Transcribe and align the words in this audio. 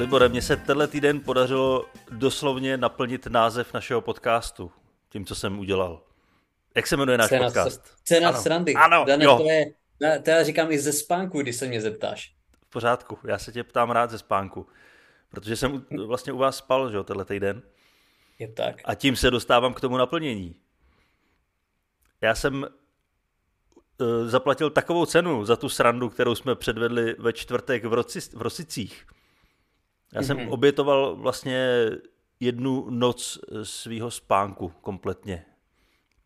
Libore, 0.00 0.28
mně 0.28 0.42
se 0.42 0.56
tenhle 0.56 0.88
týden 0.88 1.20
podařilo 1.20 1.86
doslovně 2.10 2.76
naplnit 2.76 3.26
název 3.26 3.74
našeho 3.74 4.00
podcastu 4.00 4.72
tím, 5.08 5.24
co 5.24 5.34
jsem 5.34 5.58
udělal. 5.58 6.02
Jak 6.74 6.86
se 6.86 6.96
jmenuje 6.96 7.18
náš 7.18 7.28
Cena, 7.28 7.46
podcast? 7.46 7.94
Cena 8.04 8.28
Ano. 8.28 8.40
srandy. 8.40 8.74
Ano, 8.74 9.04
Dane, 9.04 9.24
jo. 9.24 9.36
to 9.36 9.44
je, 9.50 9.74
já 10.26 10.42
říkám 10.44 10.72
i 10.72 10.78
ze 10.78 10.92
spánku, 10.92 11.40
když 11.40 11.56
se 11.56 11.66
mě 11.66 11.80
zeptáš. 11.80 12.34
V 12.66 12.70
pořádku, 12.70 13.18
já 13.24 13.38
se 13.38 13.52
tě 13.52 13.64
ptám 13.64 13.90
rád 13.90 14.10
ze 14.10 14.18
spánku, 14.18 14.66
protože 15.30 15.56
jsem 15.56 15.86
vlastně 16.06 16.32
u 16.32 16.38
vás 16.38 16.56
spal, 16.56 16.90
že 16.90 16.96
jo, 16.96 17.04
tenhle 17.04 17.24
týden. 17.24 17.62
Je 18.38 18.48
tak. 18.48 18.76
A 18.84 18.94
tím 18.94 19.16
se 19.16 19.30
dostávám 19.30 19.74
k 19.74 19.80
tomu 19.80 19.96
naplnění. 19.96 20.56
Já 22.20 22.34
jsem 22.34 22.66
uh, 24.00 24.26
zaplatil 24.26 24.70
takovou 24.70 25.06
cenu 25.06 25.44
za 25.44 25.56
tu 25.56 25.68
srandu, 25.68 26.08
kterou 26.08 26.34
jsme 26.34 26.54
předvedli 26.54 27.16
ve 27.18 27.32
čtvrtek 27.32 27.84
v, 27.84 27.92
Roci, 27.92 28.20
v 28.20 28.42
Rosicích. 28.42 29.06
Já 30.14 30.22
jsem 30.22 30.36
Mhm. 30.36 30.48
obětoval 30.48 31.16
vlastně 31.16 31.86
jednu 32.40 32.90
noc 32.90 33.38
svýho 33.62 34.10
spánku 34.10 34.68
kompletně, 34.80 35.44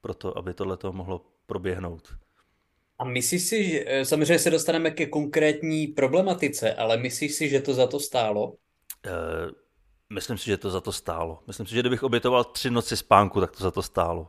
proto 0.00 0.38
aby 0.38 0.54
tohle 0.54 0.78
mohlo 0.90 1.26
proběhnout. 1.46 2.16
A 2.98 3.04
myslíš 3.04 3.42
si, 3.42 3.64
že 3.70 3.84
eh, 3.86 4.04
samozřejmě 4.04 4.38
se 4.38 4.50
dostaneme 4.50 4.90
ke 4.90 5.06
konkrétní 5.06 5.86
problematice, 5.86 6.74
ale 6.74 6.96
myslíš 6.96 7.34
si, 7.34 7.48
že 7.48 7.60
to 7.60 7.74
za 7.74 7.86
to 7.86 8.00
stálo? 8.00 8.54
Eh, 9.06 9.10
myslím 10.12 10.38
si, 10.38 10.46
že 10.46 10.56
to 10.56 10.70
za 10.70 10.80
to 10.80 10.92
stálo. 10.92 11.42
Myslím 11.46 11.66
si, 11.66 11.74
že 11.74 11.80
kdybych 11.80 12.02
obětoval 12.02 12.44
tři 12.44 12.70
noci 12.70 12.96
spánku, 12.96 13.40
tak 13.40 13.56
to 13.56 13.62
za 13.64 13.70
to 13.70 13.82
stálo. 13.82 14.28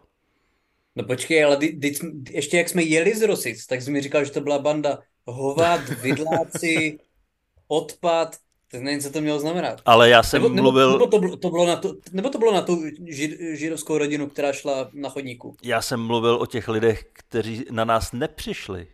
No 0.96 1.04
počkej, 1.04 1.44
ale 1.46 1.58
ty, 1.58 1.68
ty, 1.78 1.94
ještě 2.30 2.58
jak 2.58 2.70
jsme 2.70 2.84
jeli 2.84 3.16
z 3.16 3.22
Rosic, 3.22 3.66
tak 3.66 3.82
jsi 3.82 3.92
mi 3.92 4.02
říkal, 4.02 4.26
že 4.26 4.32
to 4.32 4.42
byla 4.42 4.60
banda 4.60 5.00
hovat, 5.26 5.90
vidláci, 5.90 7.00
odpad, 7.68 8.36
tak 8.76 8.84
nevím, 8.84 9.00
co 9.00 9.12
to 9.12 9.22
mělo 9.22 9.40
znamenat. 9.40 9.82
Ale 9.86 10.10
já 10.10 10.24
jsem 10.24 10.42
Nebo, 10.44 10.56
mluvil... 10.56 10.92
nebo, 10.92 11.08
to, 11.08 11.20
bylo- 11.20 11.38
to 11.38 11.50
bylo 11.50 11.66
na 11.68 11.76
tu, 11.76 12.00
nebo 12.12 12.30
to 12.30 12.38
bylo 12.38 12.54
na 12.54 12.62
tu 12.62 12.82
žid, 13.10 13.38
židovskou 13.54 13.98
rodinu, 13.98 14.28
která 14.30 14.54
šla 14.54 14.90
na 14.94 15.10
chodníku. 15.10 15.56
Já 15.64 15.82
jsem 15.82 16.00
mluvil 16.00 16.36
o 16.36 16.46
těch 16.46 16.68
lidech, 16.68 17.04
kteří 17.14 17.66
na 17.72 17.86
nás 17.86 18.12
nepřišli, 18.12 18.88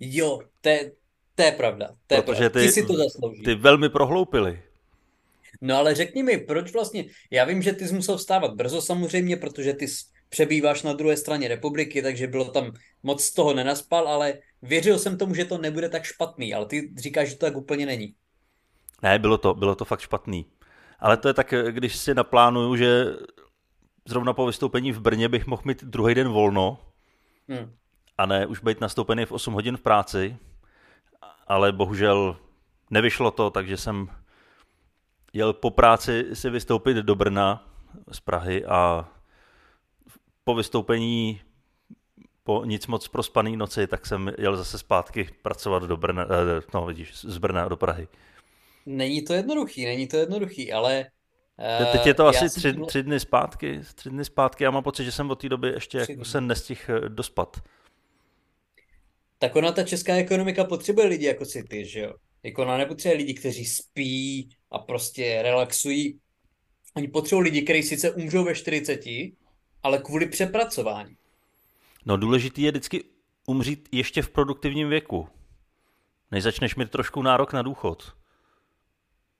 Jo, 0.00 0.40
to 0.60 0.68
je, 0.68 0.92
to 1.34 1.42
je 1.42 1.52
pravda. 1.52 1.88
To 2.06 2.14
je 2.14 2.22
protože 2.22 2.50
pravda. 2.50 2.60
ty, 2.60 2.66
Ty 2.66 2.72
si 2.72 2.86
to 2.86 2.96
zaslouží. 2.96 3.42
ty 3.42 3.54
velmi 3.54 3.88
prohloupili. 3.88 4.62
No 5.60 5.76
ale 5.76 5.94
řekni 5.94 6.22
mi, 6.22 6.38
proč 6.38 6.72
vlastně, 6.72 7.04
já 7.30 7.44
vím, 7.44 7.62
že 7.62 7.72
ty 7.72 7.88
jsi 7.88 7.94
musel 7.94 8.16
vstávat 8.16 8.54
brzo 8.54 8.82
samozřejmě, 8.82 9.36
protože 9.36 9.72
ty 9.74 9.86
přebýváš 10.28 10.82
na 10.82 10.92
druhé 10.92 11.16
straně 11.16 11.48
republiky, 11.48 12.02
takže 12.02 12.26
bylo 12.26 12.44
tam 12.44 12.72
moc 13.02 13.24
z 13.24 13.32
toho 13.34 13.54
nenaspal, 13.54 14.08
ale 14.08 14.34
věřil 14.62 14.98
jsem 14.98 15.18
tomu, 15.18 15.34
že 15.34 15.44
to 15.44 15.58
nebude 15.58 15.88
tak 15.88 16.04
špatný, 16.04 16.54
ale 16.54 16.66
ty 16.66 16.90
říkáš, 16.98 17.28
že 17.28 17.36
to 17.36 17.46
tak 17.46 17.56
úplně 17.56 17.86
není. 17.86 18.14
Ne, 19.02 19.18
bylo 19.18 19.38
to, 19.38 19.54
bylo 19.54 19.74
to 19.74 19.84
fakt 19.84 20.00
špatný. 20.00 20.46
Ale 20.98 21.16
to 21.16 21.28
je 21.28 21.34
tak, 21.34 21.54
když 21.70 21.96
si 21.96 22.14
naplánuju, 22.14 22.76
že 22.76 23.04
zrovna 24.08 24.32
po 24.32 24.46
vystoupení 24.46 24.92
v 24.92 25.00
Brně 25.00 25.28
bych 25.28 25.46
mohl 25.46 25.62
mít 25.64 25.84
druhý 25.84 26.14
den 26.14 26.28
volno 26.28 26.78
Hm. 27.50 27.72
a 28.18 28.26
ne 28.26 28.46
už 28.46 28.60
být 28.60 28.80
nastoupený 28.80 29.24
v 29.24 29.32
8 29.32 29.54
hodin 29.54 29.76
v 29.76 29.80
práci, 29.80 30.36
ale 31.46 31.72
bohužel 31.72 32.36
nevyšlo 32.90 33.30
to, 33.30 33.50
takže 33.50 33.76
jsem 33.76 34.08
jel 35.32 35.52
po 35.52 35.70
práci 35.70 36.26
si 36.32 36.50
vystoupit 36.50 36.96
do 36.96 37.14
Brna 37.14 37.66
z 38.12 38.20
Prahy 38.20 38.64
a 38.64 39.08
po 40.44 40.54
vystoupení 40.54 41.40
po 42.44 42.64
nic 42.64 42.86
moc 42.86 43.08
prospaný 43.08 43.56
noci, 43.56 43.86
tak 43.86 44.06
jsem 44.06 44.32
jel 44.38 44.56
zase 44.56 44.78
zpátky 44.78 45.28
pracovat 45.42 45.82
do 45.82 45.96
Brna, 45.96 46.22
eh, 46.22 46.62
no 46.74 46.86
vidíš, 46.86 47.20
z 47.20 47.38
Brna 47.38 47.68
do 47.68 47.76
Prahy. 47.76 48.08
Není 48.86 49.22
to 49.22 49.32
jednoduchý, 49.34 49.84
není 49.84 50.08
to 50.08 50.16
jednoduchý, 50.16 50.72
ale 50.72 51.06
eh, 51.58 51.86
Teď 51.92 52.06
je 52.06 52.14
to 52.14 52.26
asi 52.26 52.38
jsem 52.38 52.60
tři, 52.60 52.72
tímhle- 52.72 52.86
tři 52.86 53.02
dny 53.02 53.20
zpátky, 53.20 53.80
tři 53.94 54.10
dny 54.10 54.24
zpátky. 54.24 54.64
Já 54.64 54.70
mám 54.70 54.82
pocit, 54.82 55.04
že 55.04 55.12
jsem 55.12 55.30
od 55.30 55.40
té 55.40 55.48
doby 55.48 55.68
ještě 55.68 55.98
jako 55.98 56.24
se 56.24 56.40
nestihl 56.40 57.08
dospat. 57.08 57.56
Tak 59.38 59.56
ona, 59.56 59.72
ta 59.72 59.82
česká 59.82 60.14
ekonomika 60.14 60.64
potřebuje 60.64 61.06
lidi 61.06 61.26
jako 61.26 61.44
si 61.44 61.62
ty, 61.64 61.86
že 61.86 62.00
jo? 62.00 62.12
Jako 62.42 62.62
ona 62.62 62.76
nepotřebuje 62.76 63.16
lidi, 63.18 63.34
kteří 63.34 63.64
spí 63.64 64.48
a 64.70 64.78
prostě 64.78 65.42
relaxují. 65.42 66.20
Oni 66.96 67.08
potřebují 67.08 67.44
lidi, 67.44 67.62
kteří 67.62 67.82
sice 67.82 68.10
umřou 68.10 68.44
ve 68.44 68.54
40, 68.54 69.00
ale 69.82 69.98
kvůli 69.98 70.26
přepracování. 70.26 71.16
No 72.06 72.16
důležitý 72.16 72.62
je 72.62 72.70
vždycky 72.70 73.04
umřít 73.46 73.88
ještě 73.92 74.22
v 74.22 74.30
produktivním 74.30 74.88
věku. 74.88 75.28
Než 76.30 76.42
začneš 76.42 76.76
mít 76.76 76.90
trošku 76.90 77.22
nárok 77.22 77.52
na 77.52 77.62
důchod. 77.62 78.14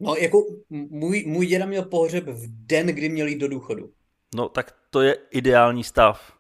No, 0.01 0.15
jako 0.15 0.45
můj, 0.71 1.25
můj 1.27 1.47
děda 1.47 1.67
měl 1.67 1.85
pohřeb 1.85 2.25
v 2.25 2.67
den, 2.67 2.87
kdy 2.87 3.09
měl 3.09 3.27
jít 3.27 3.39
do 3.39 3.49
důchodu. 3.49 3.91
No 4.35 4.49
tak 4.49 4.75
to 4.91 5.01
je 5.01 5.17
ideální 5.31 5.85
stav. 5.85 6.33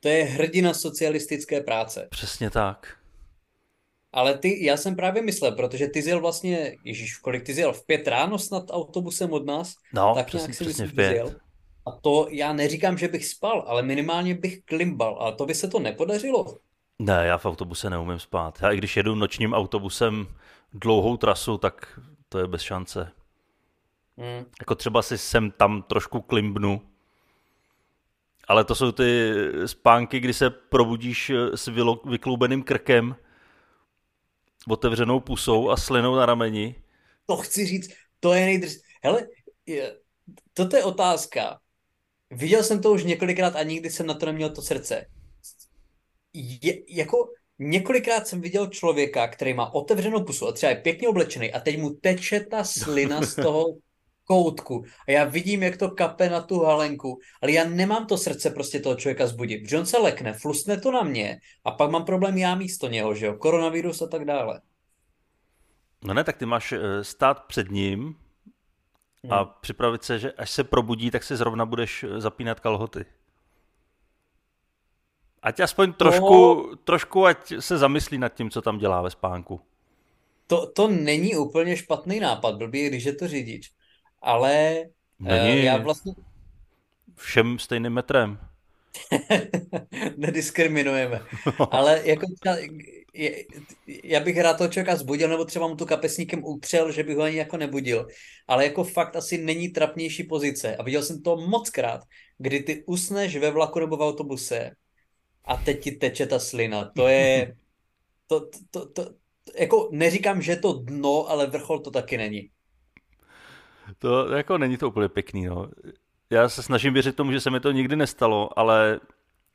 To 0.00 0.08
je 0.08 0.24
hrdina 0.24 0.74
socialistické 0.74 1.60
práce. 1.60 2.08
Přesně 2.10 2.50
tak. 2.50 2.96
Ale 4.12 4.38
ty, 4.38 4.64
já 4.64 4.76
jsem 4.76 4.96
právě 4.96 5.22
myslel, 5.22 5.52
protože 5.52 5.88
ty 5.88 6.02
jsi 6.02 6.08
jel 6.08 6.20
vlastně, 6.20 6.76
ježíš, 6.84 7.16
kolik 7.16 7.42
ty 7.42 7.54
jsi 7.54 7.60
jel? 7.60 7.72
V 7.72 7.86
pět 7.86 8.08
ráno 8.08 8.38
snad 8.38 8.64
autobusem 8.70 9.32
od 9.32 9.46
nás? 9.46 9.74
No, 9.94 10.14
tak 10.14 10.26
přesně, 10.26 10.42
nějak 10.46 10.54
si 10.54 10.64
přesně 10.64 10.84
myslím, 10.84 10.92
v 10.92 10.94
pět. 10.94 11.14
jel. 11.14 11.34
A 11.86 11.90
to 11.90 12.26
já 12.30 12.52
neříkám, 12.52 12.98
že 12.98 13.08
bych 13.08 13.26
spal, 13.26 13.64
ale 13.66 13.82
minimálně 13.82 14.34
bych 14.34 14.62
klimbal. 14.64 15.16
Ale 15.20 15.32
to 15.32 15.46
by 15.46 15.54
se 15.54 15.68
to 15.68 15.78
nepodařilo. 15.78 16.58
Ne, 16.98 17.26
já 17.26 17.38
v 17.38 17.46
autobuse 17.46 17.90
neumím 17.90 18.18
spát. 18.18 18.58
Já 18.62 18.70
i 18.70 18.76
když 18.76 18.96
jedu 18.96 19.14
nočním 19.14 19.52
autobusem 19.52 20.26
dlouhou 20.72 21.16
trasu, 21.16 21.58
tak 21.58 22.00
to 22.36 22.40
je 22.40 22.46
bez 22.46 22.62
šance. 22.62 23.12
Hmm. 24.16 24.44
Jako 24.60 24.74
třeba 24.74 25.02
si 25.02 25.18
sem 25.18 25.50
tam 25.50 25.82
trošku 25.82 26.20
klimbnu, 26.20 26.90
ale 28.48 28.64
to 28.64 28.74
jsou 28.74 28.92
ty 28.92 29.32
spánky, 29.66 30.20
kdy 30.20 30.34
se 30.34 30.50
probudíš 30.50 31.30
eh, 31.30 31.56
s 31.56 31.72
vykloubeným 32.04 32.62
krkem, 32.62 33.16
otevřenou 34.68 35.20
pusou 35.20 35.70
a 35.70 35.76
slinou 35.76 36.16
na 36.16 36.26
rameni. 36.26 36.82
To 37.26 37.36
chci 37.36 37.66
říct, 37.66 37.90
to 38.20 38.32
je 38.32 38.44
nejdrž... 38.44 38.72
Hele, 39.02 39.26
je, 39.66 39.96
toto 40.52 40.76
je 40.76 40.84
otázka. 40.84 41.60
Viděl 42.30 42.62
jsem 42.62 42.82
to 42.82 42.92
už 42.92 43.04
několikrát 43.04 43.56
a 43.56 43.62
nikdy 43.62 43.90
jsem 43.90 44.06
na 44.06 44.14
to 44.14 44.26
neměl 44.26 44.50
to 44.50 44.62
srdce. 44.62 45.06
Je, 46.34 46.96
jako 46.96 47.28
několikrát 47.58 48.26
jsem 48.26 48.40
viděl 48.40 48.66
člověka, 48.66 49.28
který 49.28 49.54
má 49.54 49.74
otevřenou 49.74 50.24
pusu 50.24 50.46
a 50.48 50.52
třeba 50.52 50.70
je 50.70 50.76
pěkně 50.76 51.08
oblečený 51.08 51.52
a 51.52 51.60
teď 51.60 51.78
mu 51.78 51.90
teče 51.90 52.40
ta 52.40 52.64
slina 52.64 53.22
z 53.22 53.34
toho 53.34 53.76
koutku 54.24 54.84
a 55.08 55.10
já 55.10 55.24
vidím, 55.24 55.62
jak 55.62 55.76
to 55.76 55.90
kape 55.90 56.30
na 56.30 56.40
tu 56.40 56.60
halenku, 56.60 57.18
ale 57.42 57.52
já 57.52 57.64
nemám 57.64 58.06
to 58.06 58.18
srdce 58.18 58.50
prostě 58.50 58.80
toho 58.80 58.94
člověka 58.94 59.26
zbudit. 59.26 59.62
Protože 59.62 59.78
on 59.78 59.86
se 59.86 59.98
lekne, 59.98 60.32
flusne 60.32 60.80
to 60.80 60.92
na 60.92 61.02
mě 61.02 61.38
a 61.64 61.70
pak 61.70 61.90
mám 61.90 62.04
problém 62.04 62.38
já 62.38 62.54
místo 62.54 62.88
něho, 62.88 63.14
že 63.14 63.26
jo, 63.26 63.34
koronavirus 63.34 64.02
a 64.02 64.06
tak 64.06 64.24
dále. 64.24 64.60
No 66.04 66.14
ne, 66.14 66.24
tak 66.24 66.36
ty 66.36 66.46
máš 66.46 66.72
eh, 66.72 67.04
stát 67.04 67.44
před 67.46 67.70
ním 67.70 68.16
a 69.30 69.42
Hmm. 69.42 69.52
připravit 69.60 70.04
se, 70.04 70.18
že 70.18 70.32
až 70.32 70.50
se 70.50 70.64
probudí, 70.64 71.10
tak 71.10 71.22
si 71.24 71.36
zrovna 71.36 71.66
budeš 71.66 72.04
eh, 72.04 72.20
zapínat 72.20 72.60
kalhoty. 72.60 73.04
Ať 75.46 75.60
aspoň 75.60 75.92
trošku, 75.92 76.38
trošku, 76.84 77.26
ať 77.26 77.62
se 77.62 77.78
zamyslí 77.78 78.18
nad 78.18 78.34
tím, 78.34 78.50
co 78.50 78.62
tam 78.62 78.78
dělá 78.78 79.02
ve 79.02 79.10
spánku. 79.10 79.60
To, 80.46 80.66
to 80.66 80.88
není 80.88 81.36
úplně 81.36 81.76
špatný 81.76 82.20
nápad, 82.20 82.56
blbý, 82.56 82.86
když 82.86 83.04
je 83.04 83.14
to 83.14 83.28
řidič. 83.28 83.70
Ale 84.22 84.54
eh, 85.26 85.44
Není 85.44 85.64
já 85.64 85.76
vlastně 85.76 86.14
všem 87.14 87.58
stejným 87.58 87.92
metrem. 87.92 88.38
nediskriminujeme. 90.16 91.20
Ale 91.70 92.02
jako 92.04 92.26
třeba, 92.40 92.56
já 94.04 94.20
bych 94.20 94.40
rád 94.40 94.58
toho 94.58 94.68
člověka 94.68 94.96
zbudil, 94.96 95.28
nebo 95.28 95.44
třeba 95.44 95.68
mu 95.68 95.76
tu 95.76 95.86
kapesníkem 95.86 96.44
utřel, 96.44 96.92
že 96.92 97.02
bych 97.02 97.16
ho 97.16 97.22
ani 97.22 97.36
jako 97.36 97.56
nebudil. 97.56 98.06
Ale 98.48 98.64
jako 98.64 98.84
fakt 98.84 99.16
asi 99.16 99.38
není 99.38 99.68
trapnější 99.68 100.24
pozice. 100.24 100.76
A 100.76 100.82
viděl 100.82 101.02
jsem 101.02 101.22
to 101.22 101.36
moc 101.36 101.70
krát, 101.70 102.00
kdy 102.38 102.60
ty 102.60 102.84
usneš 102.86 103.36
ve 103.36 103.50
vlaku 103.50 103.78
nebo 103.78 103.96
v 103.96 104.02
autobuse 104.02 104.70
a 105.46 105.56
teď 105.56 105.82
ti 105.82 105.90
teče 105.90 106.26
ta 106.26 106.38
slina. 106.38 106.84
To 106.84 107.08
je... 107.08 107.56
To, 108.26 108.40
to, 108.40 108.58
to, 108.70 108.86
to, 108.86 109.14
jako 109.58 109.88
neříkám, 109.92 110.42
že 110.42 110.52
je 110.52 110.56
to 110.56 110.72
dno, 110.72 111.30
ale 111.30 111.46
vrchol 111.46 111.78
to 111.78 111.90
taky 111.90 112.16
není. 112.18 112.50
To 113.98 114.34
jako 114.34 114.58
není 114.58 114.76
to 114.76 114.88
úplně 114.88 115.08
pěkný, 115.08 115.46
no. 115.46 115.68
Já 116.30 116.48
se 116.48 116.62
snažím 116.62 116.92
věřit 116.92 117.16
tomu, 117.16 117.32
že 117.32 117.40
se 117.40 117.50
mi 117.50 117.60
to 117.60 117.72
nikdy 117.72 117.96
nestalo, 117.96 118.58
ale 118.58 119.00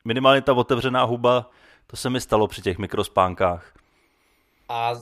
minimálně 0.05 0.41
ta 0.41 0.53
otevřená 0.53 1.03
huba, 1.03 1.49
to 1.87 1.97
se 1.97 2.09
mi 2.09 2.21
stalo 2.21 2.47
při 2.47 2.61
těch 2.61 2.77
mikrospánkách. 2.77 3.73
A 4.69 4.93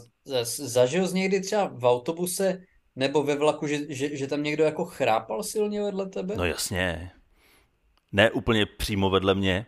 zažil 0.58 1.08
jsi 1.08 1.16
někdy 1.16 1.42
třeba 1.42 1.72
v 1.74 1.86
autobuse 1.86 2.62
nebo 2.96 3.24
ve 3.24 3.36
vlaku, 3.36 3.68
že, 3.68 3.94
že, 3.94 4.18
že 4.18 4.28
tam 4.28 4.44
někdo 4.44 4.64
jako 4.64 4.86
chrápal 4.86 5.44
silně 5.44 5.82
vedle 5.84 6.10
tebe? 6.10 6.36
No 6.38 6.46
jasně. 6.46 7.12
Ne 8.12 8.32
úplně 8.32 8.66
přímo 8.66 9.10
vedle 9.10 9.36
mě, 9.36 9.66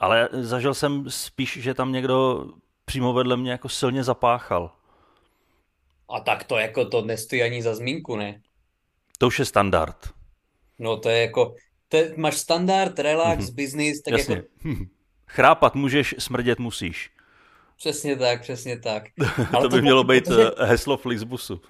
ale 0.00 0.28
zažil 0.32 0.74
jsem 0.74 1.10
spíš, 1.10 1.58
že 1.62 1.74
tam 1.74 1.92
někdo 1.92 2.46
přímo 2.84 3.12
vedle 3.12 3.36
mě 3.36 3.50
jako 3.50 3.68
silně 3.68 4.04
zapáchal. 4.04 4.70
A 6.08 6.20
tak 6.20 6.44
to 6.44 6.58
jako 6.58 6.84
to 6.84 7.02
nestojí 7.02 7.42
ani 7.42 7.62
za 7.62 7.74
zmínku, 7.74 8.16
ne? 8.16 8.40
To 9.18 9.26
už 9.26 9.38
je 9.38 9.44
standard. 9.44 10.10
No 10.78 10.96
to 10.96 11.08
je 11.08 11.20
jako, 11.20 11.54
to 11.88 11.96
je, 11.96 12.14
máš 12.16 12.36
standard, 12.36 12.98
relax, 12.98 13.44
mm-hmm. 13.44 13.54
business, 13.54 14.02
tak 14.02 14.12
Jasně. 14.12 14.34
jako... 14.34 14.84
Chrápat 15.26 15.74
můžeš, 15.74 16.14
smrdět 16.18 16.58
musíš. 16.58 17.10
Přesně 17.76 18.16
tak, 18.16 18.42
přesně 18.42 18.78
tak. 18.78 19.02
to 19.62 19.68
by 19.68 19.82
mělo 19.82 20.04
být 20.04 20.24
protože... 20.24 20.50
Eh, 20.58 20.64
heslo 20.64 20.96
Flixbusu. 20.96 21.60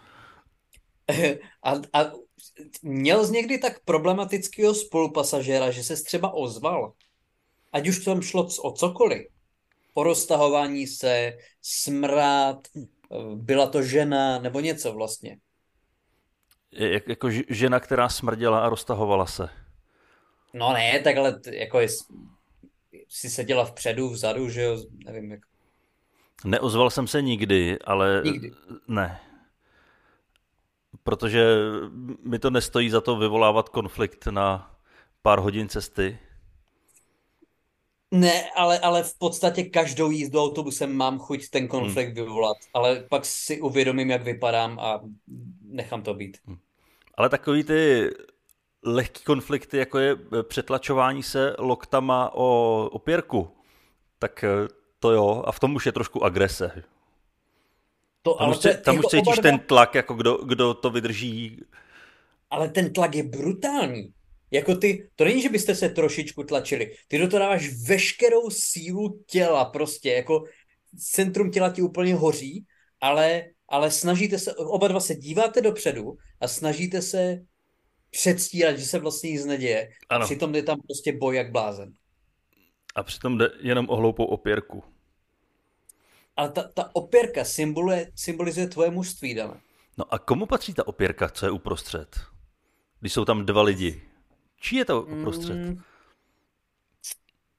a, 1.62 1.72
a 1.72 2.12
měl 2.82 3.26
jsi 3.26 3.32
někdy 3.32 3.58
tak 3.58 3.84
problematického 3.84 4.74
spolupasažéra, 4.74 5.70
že 5.70 5.84
se 5.84 6.04
třeba 6.04 6.34
ozval? 6.34 6.92
Ať 7.72 7.88
už 7.88 8.04
tam 8.04 8.22
šlo 8.22 8.48
o 8.62 8.72
cokoliv. 8.72 9.26
O 9.94 10.02
roztahování 10.02 10.86
se, 10.86 11.32
smrát, 11.62 12.58
byla 13.34 13.66
to 13.66 13.82
žena, 13.82 14.38
nebo 14.38 14.60
něco 14.60 14.92
vlastně. 14.92 15.38
Je, 16.72 17.02
jako 17.06 17.28
žena, 17.48 17.80
která 17.80 18.08
smrděla 18.08 18.60
a 18.60 18.68
roztahovala 18.68 19.26
se. 19.26 19.48
No 20.54 20.72
ne, 20.72 21.00
tak 21.00 21.16
ale 21.16 21.40
jako 21.50 21.80
je, 21.80 21.88
si 23.08 23.30
seděla 23.30 23.64
vpředu, 23.64 24.08
vzadu, 24.10 24.48
že 24.48 24.62
jo, 24.62 24.84
nevím 25.04 25.30
jak. 25.30 25.40
Neozval 26.44 26.90
jsem 26.90 27.06
se 27.06 27.22
nikdy, 27.22 27.78
ale 27.84 28.22
nikdy. 28.24 28.50
ne. 28.88 29.20
Protože 31.02 31.44
mi 32.24 32.38
to 32.38 32.50
nestojí 32.50 32.90
za 32.90 33.00
to 33.00 33.16
vyvolávat 33.16 33.68
konflikt 33.68 34.26
na 34.26 34.76
pár 35.22 35.38
hodin 35.38 35.68
cesty. 35.68 36.18
Ne, 38.10 38.50
ale, 38.50 38.78
ale 38.78 39.02
v 39.02 39.18
podstatě 39.18 39.64
každou 39.64 40.10
jízdu 40.10 40.42
autobusem 40.42 40.96
mám 40.96 41.18
chuť 41.18 41.50
ten 41.50 41.68
konflikt 41.68 42.16
hmm. 42.16 42.26
vyvolat, 42.26 42.56
ale 42.74 43.04
pak 43.08 43.24
si 43.24 43.60
uvědomím, 43.60 44.10
jak 44.10 44.22
vypadám 44.22 44.80
a 44.80 45.00
nechám 45.62 46.02
to 46.02 46.14
být. 46.14 46.38
Hmm. 46.46 46.58
Ale 47.14 47.28
takový 47.28 47.64
ty 47.64 48.10
lehký 48.82 49.24
konflikty, 49.24 49.78
jako 49.78 49.98
je 49.98 50.16
přetlačování 50.42 51.22
se 51.22 51.54
loktama 51.58 52.30
o 52.34 52.88
opěrku, 52.92 53.50
tak 54.18 54.44
eh, 54.44 54.68
to 54.98 55.10
jo, 55.10 55.42
a 55.46 55.52
v 55.52 55.60
tom 55.60 55.74
už 55.74 55.86
je 55.86 55.92
trošku 55.92 56.24
agrese. 56.24 56.82
To, 58.22 58.34
tam 58.34 58.46
ale 58.46 58.56
už, 58.56 58.62
to, 58.62 58.68
tam 58.74 58.98
už 58.98 59.04
cítíš 59.06 59.34
dva... 59.34 59.42
ten 59.42 59.58
tlak, 59.58 59.94
jako 59.94 60.14
kdo, 60.14 60.36
kdo 60.36 60.74
to 60.74 60.90
vydrží. 60.90 61.60
Ale 62.50 62.68
ten 62.68 62.92
tlak 62.92 63.14
je 63.14 63.22
brutální. 63.22 64.12
Jako 64.50 64.74
ty, 64.74 65.10
to 65.16 65.24
není, 65.24 65.42
že 65.42 65.48
byste 65.48 65.74
se 65.74 65.88
trošičku 65.88 66.44
tlačili. 66.44 66.94
Ty 67.08 67.18
do 67.18 67.28
toho 67.28 67.40
dáváš 67.40 67.68
veškerou 67.88 68.50
sílu 68.50 69.24
těla 69.26 69.64
prostě, 69.64 70.12
jako 70.12 70.44
centrum 70.96 71.50
těla 71.50 71.70
ti 71.70 71.82
úplně 71.82 72.14
hoří, 72.14 72.66
ale, 73.00 73.44
ale 73.68 73.90
snažíte 73.90 74.38
se, 74.38 74.54
oba 74.54 74.88
dva 74.88 75.00
se 75.00 75.14
díváte 75.14 75.60
dopředu 75.60 76.16
a 76.40 76.48
snažíte 76.48 77.02
se 77.02 77.40
předstírat, 78.10 78.78
že 78.78 78.84
se 78.84 78.98
vlastně 78.98 79.30
nic 79.30 79.44
neděje. 79.44 79.90
Ano. 80.08 80.24
Přitom 80.24 80.54
je 80.54 80.62
tam 80.62 80.80
prostě 80.80 81.12
boj 81.12 81.36
jak 81.36 81.52
blázen. 81.52 81.92
A 82.94 83.02
přitom 83.02 83.38
jde 83.38 83.50
jenom 83.60 83.86
o 83.88 83.96
hloupou 83.96 84.24
opěrku. 84.24 84.84
Ale 86.36 86.52
ta, 86.52 86.62
ta 86.74 86.90
opěrka 86.94 87.44
symboluje, 87.44 88.12
symbolizuje 88.14 88.68
tvoje 88.68 88.90
mužství, 88.90 89.34
Dane. 89.34 89.60
No 89.98 90.14
a 90.14 90.18
komu 90.18 90.46
patří 90.46 90.74
ta 90.74 90.86
opěrka, 90.86 91.28
co 91.28 91.46
je 91.46 91.50
uprostřed? 91.50 92.20
Když 93.00 93.12
jsou 93.12 93.24
tam 93.24 93.46
dva 93.46 93.62
lidi. 93.62 94.09
Čí 94.60 94.76
je 94.76 94.84
to 94.84 95.02
uprostřed? 95.02 95.56
Mm. 95.56 95.78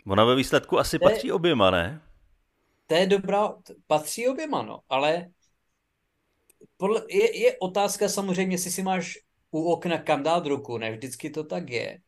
Ona 0.07 0.25
ve 0.25 0.35
výsledku 0.35 0.79
asi 0.79 0.99
to 0.99 1.09
patří 1.09 1.27
je, 1.27 1.33
oběma, 1.33 1.71
ne? 1.71 2.01
To 2.87 2.95
je 2.95 3.07
dobrá, 3.07 3.53
patří 3.87 4.27
oběma, 4.27 4.61
no, 4.61 4.79
ale 4.89 5.31
podle, 6.77 7.01
je, 7.09 7.37
je 7.39 7.57
otázka 7.57 8.09
samozřejmě, 8.09 8.53
jestli 8.53 8.71
si 8.71 8.83
máš 8.83 9.17
u 9.51 9.71
okna 9.71 9.97
kam 9.97 10.23
dát 10.23 10.45
ruku, 10.45 10.77
ne 10.77 10.91
vždycky 10.91 11.29
to 11.29 11.43
tak 11.43 11.69
je. 11.69 11.99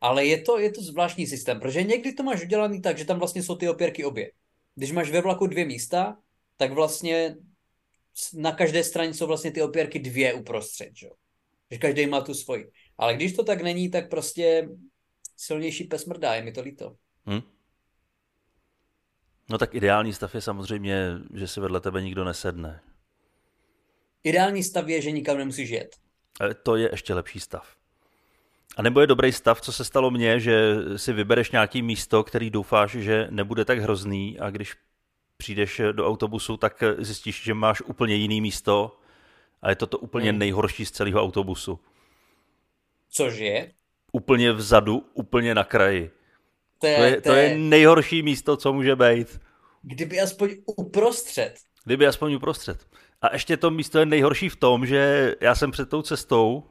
Ale 0.00 0.24
je 0.24 0.42
to, 0.42 0.58
je 0.58 0.72
to 0.72 0.82
zvláštní 0.82 1.26
systém, 1.26 1.60
protože 1.60 1.82
někdy 1.82 2.12
to 2.12 2.22
máš 2.22 2.42
udělaný 2.42 2.82
tak, 2.82 2.98
že 2.98 3.04
tam 3.04 3.18
vlastně 3.18 3.42
jsou 3.42 3.56
ty 3.56 3.68
opěrky 3.68 4.04
obě. 4.04 4.32
Když 4.74 4.92
máš 4.92 5.10
ve 5.10 5.20
vlaku 5.20 5.46
dvě 5.46 5.64
místa, 5.64 6.16
tak 6.56 6.72
vlastně 6.72 7.36
na 8.34 8.52
každé 8.52 8.84
straně 8.84 9.14
jsou 9.14 9.26
vlastně 9.26 9.50
ty 9.50 9.62
opěrky 9.62 9.98
dvě 9.98 10.34
uprostřed, 10.34 10.96
že? 10.96 11.08
že 11.70 11.78
každý 11.78 12.06
má 12.06 12.20
tu 12.20 12.34
svoji. 12.34 12.70
Ale 12.98 13.14
když 13.14 13.32
to 13.32 13.44
tak 13.44 13.62
není, 13.62 13.90
tak 13.90 14.08
prostě 14.10 14.68
silnější 15.36 15.84
pes 15.84 16.06
mrdá, 16.06 16.34
je 16.34 16.42
mi 16.42 16.52
to 16.52 16.62
líto. 16.62 16.96
Hmm. 17.26 17.42
No 19.50 19.58
tak 19.58 19.74
ideální 19.74 20.12
stav 20.12 20.34
je 20.34 20.40
samozřejmě, 20.40 21.18
že 21.34 21.48
si 21.48 21.60
vedle 21.60 21.80
tebe 21.80 22.02
nikdo 22.02 22.24
nesedne. 22.24 22.80
Ideální 24.24 24.62
stav 24.62 24.88
je, 24.88 25.02
že 25.02 25.10
nikam 25.10 25.38
nemusíš 25.38 25.70
jet. 25.70 25.96
Ale 26.40 26.54
to 26.54 26.76
je 26.76 26.88
ještě 26.92 27.14
lepší 27.14 27.40
stav. 27.40 27.76
A 28.76 28.82
nebo 28.82 29.00
je 29.00 29.06
dobrý 29.06 29.32
stav, 29.32 29.60
co 29.60 29.72
se 29.72 29.84
stalo 29.84 30.10
mně, 30.10 30.40
že 30.40 30.74
si 30.96 31.12
vybereš 31.12 31.50
nějaký 31.50 31.82
místo, 31.82 32.24
který 32.24 32.50
doufáš, 32.50 32.90
že 32.90 33.26
nebude 33.30 33.64
tak 33.64 33.78
hrozný 33.78 34.38
a 34.38 34.50
když 34.50 34.76
přijdeš 35.36 35.80
do 35.92 36.06
autobusu, 36.06 36.56
tak 36.56 36.82
zjistíš, 36.98 37.42
že 37.42 37.54
máš 37.54 37.80
úplně 37.80 38.14
jiný 38.14 38.40
místo 38.40 38.98
a 39.62 39.70
je 39.70 39.76
to 39.76 39.86
to 39.86 39.98
úplně 39.98 40.30
hmm. 40.30 40.38
nejhorší 40.38 40.86
z 40.86 40.90
celého 40.90 41.22
autobusu. 41.22 41.80
Což 43.10 43.38
je? 43.38 43.72
Úplně 44.12 44.52
vzadu, 44.52 45.06
úplně 45.14 45.54
na 45.54 45.64
kraji. 45.64 46.10
To 46.78 46.86
je, 46.86 46.96
to 46.96 47.04
je, 47.04 47.20
to 47.20 47.34
je 47.34 47.58
nejhorší 47.58 48.22
místo, 48.22 48.56
co 48.56 48.72
může 48.72 48.96
být. 48.96 49.40
Kdyby 49.82 50.20
aspoň 50.20 50.50
uprostřed. 50.66 51.54
Kdyby 51.84 52.06
aspoň 52.06 52.34
uprostřed. 52.34 52.86
A 53.22 53.32
ještě 53.32 53.56
to 53.56 53.70
místo 53.70 53.98
je 53.98 54.06
nejhorší 54.06 54.48
v 54.48 54.56
tom, 54.56 54.86
že 54.86 55.34
já 55.40 55.54
jsem 55.54 55.70
před 55.70 55.88
tou 55.88 56.02
cestou 56.02 56.64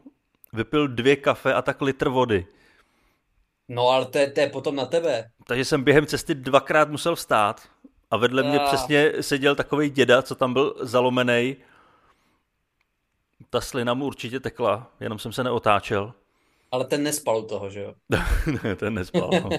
vypil 0.53 0.87
dvě 0.87 1.15
kafe 1.15 1.53
a 1.53 1.61
tak 1.61 1.81
litr 1.81 2.09
vody. 2.09 2.47
No 3.67 3.87
ale 3.87 4.05
to 4.05 4.17
je, 4.17 4.31
to 4.31 4.39
je 4.39 4.49
potom 4.49 4.75
na 4.75 4.85
tebe. 4.85 5.29
Takže 5.47 5.65
jsem 5.65 5.83
během 5.83 6.05
cesty 6.05 6.35
dvakrát 6.35 6.89
musel 6.89 7.15
vstát 7.15 7.61
a 8.11 8.17
vedle 8.17 8.43
mě 8.43 8.59
přesně 8.59 9.13
seděl 9.21 9.55
takový 9.55 9.89
děda, 9.89 10.21
co 10.21 10.35
tam 10.35 10.53
byl 10.53 10.75
zalomený. 10.79 11.55
Ta 13.49 13.61
slina 13.61 13.93
mu 13.93 14.05
určitě 14.05 14.39
tekla, 14.39 14.91
jenom 14.99 15.19
jsem 15.19 15.31
se 15.31 15.43
neotáčel. 15.43 16.13
Ale 16.71 16.85
ten 16.85 17.03
nespal 17.03 17.37
u 17.37 17.47
toho, 17.47 17.69
že 17.69 17.81
jo? 17.81 17.93
ne, 18.63 18.75
ten 18.75 18.93
nespal. 18.93 19.29
No. 19.31 19.49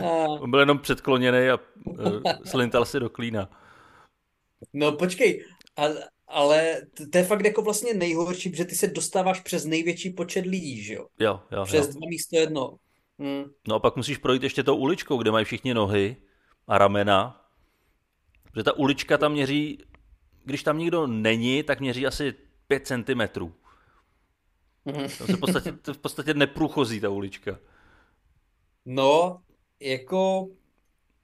On 0.40 0.50
byl 0.50 0.60
jenom 0.60 0.78
předkloněný 0.78 1.48
a 1.48 1.58
uh, 1.84 2.22
slintal 2.44 2.84
si 2.84 3.00
do 3.00 3.10
klína. 3.10 3.50
No 4.72 4.92
počkej, 4.92 5.44
a, 5.76 5.82
ale 6.28 6.80
to 7.12 7.18
je 7.18 7.24
fakt 7.24 7.44
jako 7.44 7.62
vlastně 7.62 7.94
nejhorší, 7.94 8.50
protože 8.50 8.64
ty 8.64 8.74
se 8.74 8.86
dostáváš 8.86 9.40
přes 9.40 9.64
největší 9.64 10.10
počet 10.10 10.46
lidí, 10.46 10.82
že 10.82 10.94
jo? 10.94 11.06
Jo, 11.20 11.40
jo. 11.50 11.64
Přes 11.64 11.86
jo. 11.86 11.92
dva 11.92 12.06
místo 12.08 12.36
jedno. 12.36 12.76
Hmm. 13.18 13.44
No 13.68 13.74
a 13.74 13.78
pak 13.78 13.96
musíš 13.96 14.18
projít 14.18 14.42
ještě 14.42 14.62
tou 14.62 14.76
uličkou, 14.76 15.18
kde 15.18 15.30
mají 15.30 15.44
všichni 15.44 15.74
nohy 15.74 16.16
a 16.66 16.78
ramena. 16.78 17.44
Protože 18.52 18.64
ta 18.64 18.72
ulička 18.72 19.18
tam 19.18 19.32
měří, 19.32 19.78
když 20.44 20.62
tam 20.62 20.78
nikdo 20.78 21.06
není, 21.06 21.62
tak 21.62 21.80
měří 21.80 22.06
asi 22.06 22.34
5 22.68 22.92
To 25.18 25.26
se 25.26 25.36
v 25.36 25.40
podstatě, 25.40 25.72
to 25.72 25.94
v 25.94 25.98
podstatě 25.98 26.34
neprůchozí 26.34 27.00
ta 27.00 27.08
ulička. 27.08 27.58
No, 28.84 29.40
jako... 29.80 30.48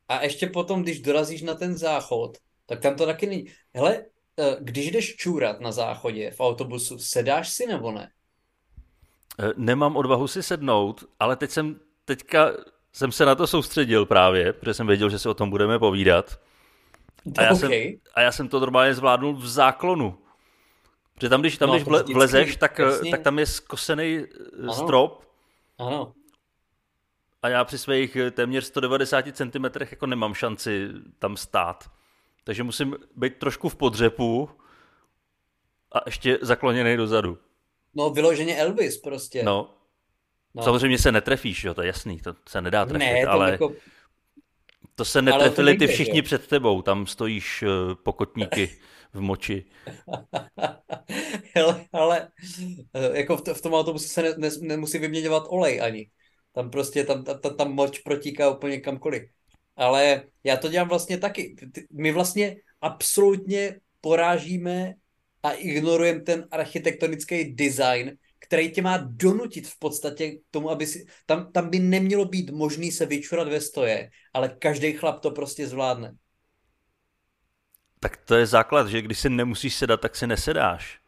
A 0.08 0.22
ještě 0.22 0.46
potom, 0.46 0.82
když 0.82 1.00
dorazíš 1.00 1.42
na 1.42 1.54
ten 1.54 1.76
záchod, 1.76 2.38
tak 2.66 2.80
tam 2.80 2.96
to 2.96 3.06
taky 3.06 3.26
není. 3.26 3.44
Hele, 3.74 4.04
eh, 4.38 4.56
když 4.60 4.90
jdeš 4.90 5.16
čůrat 5.16 5.60
na 5.60 5.72
záchodě 5.72 6.30
v 6.30 6.40
autobusu, 6.40 6.98
sedáš 6.98 7.50
si 7.50 7.66
nebo 7.66 7.92
ne? 7.92 8.10
Eh, 9.38 9.52
nemám 9.56 9.96
odvahu 9.96 10.28
si 10.28 10.42
sednout, 10.42 11.04
ale 11.20 11.36
teď 11.36 11.50
jsem, 11.50 11.80
teďka 12.04 12.52
jsem 12.92 13.12
se 13.12 13.24
na 13.24 13.34
to 13.34 13.46
soustředil 13.46 14.06
právě, 14.06 14.52
protože 14.52 14.74
jsem 14.74 14.86
věděl, 14.86 15.10
že 15.10 15.18
si 15.18 15.28
o 15.28 15.34
tom 15.34 15.50
budeme 15.50 15.78
povídat. 15.78 16.40
A 17.38 17.42
já, 17.42 17.52
okay. 17.52 17.58
jsem, 17.58 18.00
a 18.14 18.20
já 18.20 18.32
jsem 18.32 18.48
to 18.48 18.60
normálně 18.60 18.94
zvládnul 18.94 19.34
v 19.34 19.46
záklonu. 19.48 20.18
Protože 21.14 21.28
tam, 21.28 21.40
když, 21.40 21.58
tam, 21.58 21.68
no, 21.68 21.74
když 21.74 21.86
vle, 21.86 22.02
vlezeš, 22.02 22.56
tak, 22.56 22.78
jasně. 22.78 23.10
tak 23.10 23.22
tam 23.22 23.38
je 23.38 23.46
skosený 23.46 24.18
eh, 24.18 24.62
ano. 24.62 24.74
strop. 24.74 25.24
Ano. 25.78 26.12
A 27.42 27.48
já 27.48 27.64
při 27.64 27.78
svých 27.78 28.16
téměř 28.30 28.64
190 28.64 29.24
cm 29.32 29.64
jako 29.80 30.06
nemám 30.06 30.34
šanci 30.34 30.88
tam 31.18 31.36
stát. 31.36 31.90
Takže 32.44 32.62
musím 32.62 32.96
být 33.16 33.38
trošku 33.38 33.68
v 33.68 33.76
podřepu 33.76 34.50
a 35.92 35.98
ještě 36.06 36.38
zakloněný 36.42 36.96
dozadu. 36.96 37.38
No, 37.94 38.10
vyloženě 38.10 38.56
Elvis 38.56 38.98
prostě. 38.98 39.42
No. 39.42 39.74
no. 40.54 40.62
Samozřejmě 40.62 40.98
se 40.98 41.12
netrefíš, 41.12 41.64
jo, 41.64 41.74
to 41.74 41.82
je 41.82 41.86
jasný, 41.86 42.20
to 42.20 42.34
se 42.48 42.60
nedá 42.60 42.86
trefit, 42.86 43.08
ne, 43.08 43.24
to 43.24 43.30
ale 43.30 43.50
jako... 43.50 43.72
to 44.94 45.04
se 45.04 45.22
netrefili 45.22 45.74
to 45.74 45.78
ty 45.78 45.86
všichni 45.86 46.18
jo. 46.18 46.22
před 46.22 46.46
tebou, 46.46 46.82
tam 46.82 47.06
stojíš 47.06 47.64
pokotníky 48.02 48.78
v 49.14 49.20
moči. 49.20 49.64
ale, 51.56 51.86
ale 51.92 52.28
eh, 52.94 53.18
jako 53.18 53.36
v, 53.36 53.42
v 53.54 53.62
tom 53.62 53.74
autobuse 53.74 54.08
se 54.08 54.22
ne, 54.22 54.34
ne, 54.38 54.50
nemusí 54.60 54.98
vyměňovat 54.98 55.44
olej 55.48 55.80
ani. 55.80 56.10
Tam 56.52 56.70
prostě, 56.70 57.04
tam, 57.04 57.24
tam, 57.24 57.56
tam 57.56 57.72
moč 57.72 57.98
protíká 57.98 58.50
úplně 58.50 58.80
kamkoliv 58.80 59.22
ale 59.76 60.22
já 60.44 60.56
to 60.56 60.68
dělám 60.68 60.88
vlastně 60.88 61.18
taky. 61.18 61.56
My 61.92 62.12
vlastně 62.12 62.56
absolutně 62.80 63.80
porážíme 64.00 64.94
a 65.42 65.52
ignorujeme 65.52 66.20
ten 66.20 66.48
architektonický 66.50 67.54
design, 67.54 68.16
který 68.38 68.70
tě 68.72 68.82
má 68.82 68.96
donutit 68.96 69.68
v 69.68 69.78
podstatě 69.78 70.30
k 70.30 70.40
tomu, 70.50 70.70
aby 70.70 70.86
si... 70.86 71.06
Tam, 71.26 71.52
tam 71.52 71.70
by 71.70 71.78
nemělo 71.78 72.24
být 72.24 72.50
možný 72.50 72.92
se 72.92 73.06
vyčurat 73.06 73.48
ve 73.48 73.60
stoje, 73.60 74.10
ale 74.32 74.56
každý 74.58 74.92
chlap 74.92 75.20
to 75.20 75.30
prostě 75.30 75.66
zvládne. 75.66 76.14
Tak 78.04 78.16
to 78.16 78.34
je 78.34 78.46
základ, 78.46 78.88
že 78.88 79.02
když 79.02 79.18
si 79.18 79.30
nemusíš 79.30 79.74
sedat, 79.74 80.00
tak 80.00 80.16
si 80.16 80.26
nesedáš. 80.26 81.00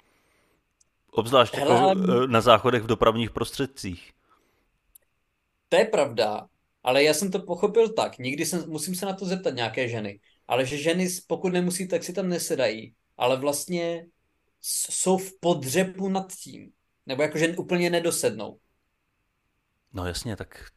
Obzvlášť 1.10 1.54
Hele, 1.54 1.74
jako 1.74 2.12
ale... 2.12 2.26
na 2.26 2.40
záchodech 2.40 2.82
v 2.82 2.86
dopravních 2.86 3.30
prostředcích. 3.30 4.12
To 5.68 5.76
je 5.76 5.84
pravda, 5.84 6.46
ale 6.82 7.02
já 7.02 7.14
jsem 7.14 7.30
to 7.30 7.38
pochopil 7.38 7.88
tak. 7.88 8.18
Nikdy 8.18 8.46
jsem, 8.46 8.70
musím 8.70 8.94
se 8.94 9.06
na 9.06 9.12
to 9.12 9.26
zeptat 9.26 9.54
nějaké 9.54 9.88
ženy. 9.88 10.20
Ale 10.48 10.66
že 10.66 10.76
ženy, 10.76 11.08
pokud 11.26 11.52
nemusí, 11.52 11.88
tak 11.88 12.04
si 12.04 12.12
tam 12.12 12.28
nesedají. 12.28 12.94
Ale 13.16 13.36
vlastně 13.36 14.06
jsou 14.60 15.18
v 15.18 15.32
podřepu 15.40 16.08
nad 16.08 16.32
tím. 16.32 16.72
Nebo 17.06 17.22
jakože 17.22 17.56
úplně 17.56 17.90
nedosednou. 17.90 18.58
No 19.92 20.06
jasně, 20.06 20.36
tak 20.36 20.70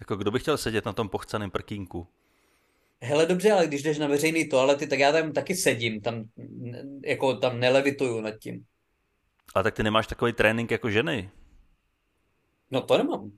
jako 0.00 0.16
kdo 0.16 0.30
by 0.30 0.38
chtěl 0.38 0.58
sedět 0.58 0.84
na 0.84 0.92
tom 0.92 1.08
pochcaném 1.08 1.50
prkínku? 1.50 2.08
Hele, 3.04 3.26
dobře, 3.26 3.52
ale 3.52 3.66
když 3.66 3.82
jdeš 3.82 3.98
na 3.98 4.06
veřejný 4.06 4.48
toalety, 4.48 4.86
tak 4.86 4.98
já 4.98 5.12
tam 5.12 5.32
taky 5.32 5.56
sedím, 5.56 6.00
tam, 6.00 6.24
jako 7.04 7.36
tam 7.36 7.60
nelevituju 7.60 8.20
nad 8.20 8.30
tím. 8.30 8.64
Ale 9.54 9.64
tak 9.64 9.74
ty 9.74 9.82
nemáš 9.82 10.06
takový 10.06 10.32
trénink 10.32 10.70
jako 10.70 10.90
ženy. 10.90 11.30
No 12.70 12.80
to 12.80 12.98
nemám. 12.98 13.32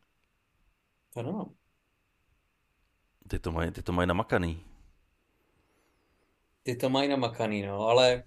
To 1.14 1.22
nemám. 1.22 1.54
Ty 3.28 3.38
to 3.38 3.52
mají, 3.52 3.70
ty 3.70 3.82
to 3.82 3.92
mají 3.92 4.08
namakaný. 4.08 4.64
Ty 6.62 6.76
to 6.76 6.90
mají 6.90 7.08
namakaný, 7.08 7.62
no, 7.62 7.80
ale 7.80 8.22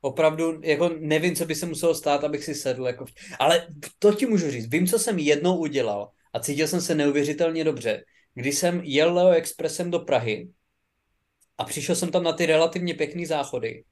opravdu, 0.00 0.60
jako 0.62 0.88
nevím, 0.98 1.34
co 1.34 1.46
by 1.46 1.54
se 1.54 1.66
muselo 1.66 1.94
stát, 1.94 2.24
abych 2.24 2.44
si 2.44 2.54
sedl, 2.54 2.86
jako, 2.86 3.04
ale 3.38 3.66
to 3.98 4.14
ti 4.14 4.26
můžu 4.26 4.50
říct, 4.50 4.70
vím, 4.70 4.86
co 4.86 4.98
jsem 4.98 5.18
jednou 5.18 5.56
udělal 5.56 6.10
a 6.32 6.40
cítil 6.40 6.68
jsem 6.68 6.80
se 6.80 6.94
neuvěřitelně 6.94 7.64
dobře, 7.64 8.04
když 8.34 8.58
jsem 8.58 8.80
jel 8.84 9.14
Leo 9.14 9.30
Expressem 9.30 9.90
do 9.90 9.98
Prahy 9.98 10.48
a 11.58 11.64
přišel 11.64 11.94
jsem 11.94 12.10
tam 12.10 12.22
na 12.22 12.32
ty 12.32 12.46
relativně 12.46 12.94
pěkné 12.94 13.26
záchody 13.26 13.84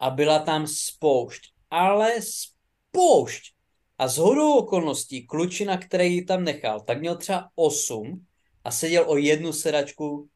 a 0.00 0.10
byla 0.10 0.38
tam 0.38 0.66
spoušť, 0.66 1.42
ale 1.70 2.12
spoušť. 2.22 3.54
A 3.98 4.08
z 4.08 4.16
hodou 4.16 4.58
okolností 4.58 5.26
klučina, 5.26 5.78
který 5.78 6.14
ji 6.14 6.24
tam 6.24 6.44
nechal, 6.44 6.80
tak 6.80 7.00
měl 7.00 7.16
třeba 7.16 7.48
8 7.54 8.26
a 8.64 8.70
seděl 8.70 9.04
o 9.10 9.16
jednu 9.16 9.52
sedačku 9.52 10.28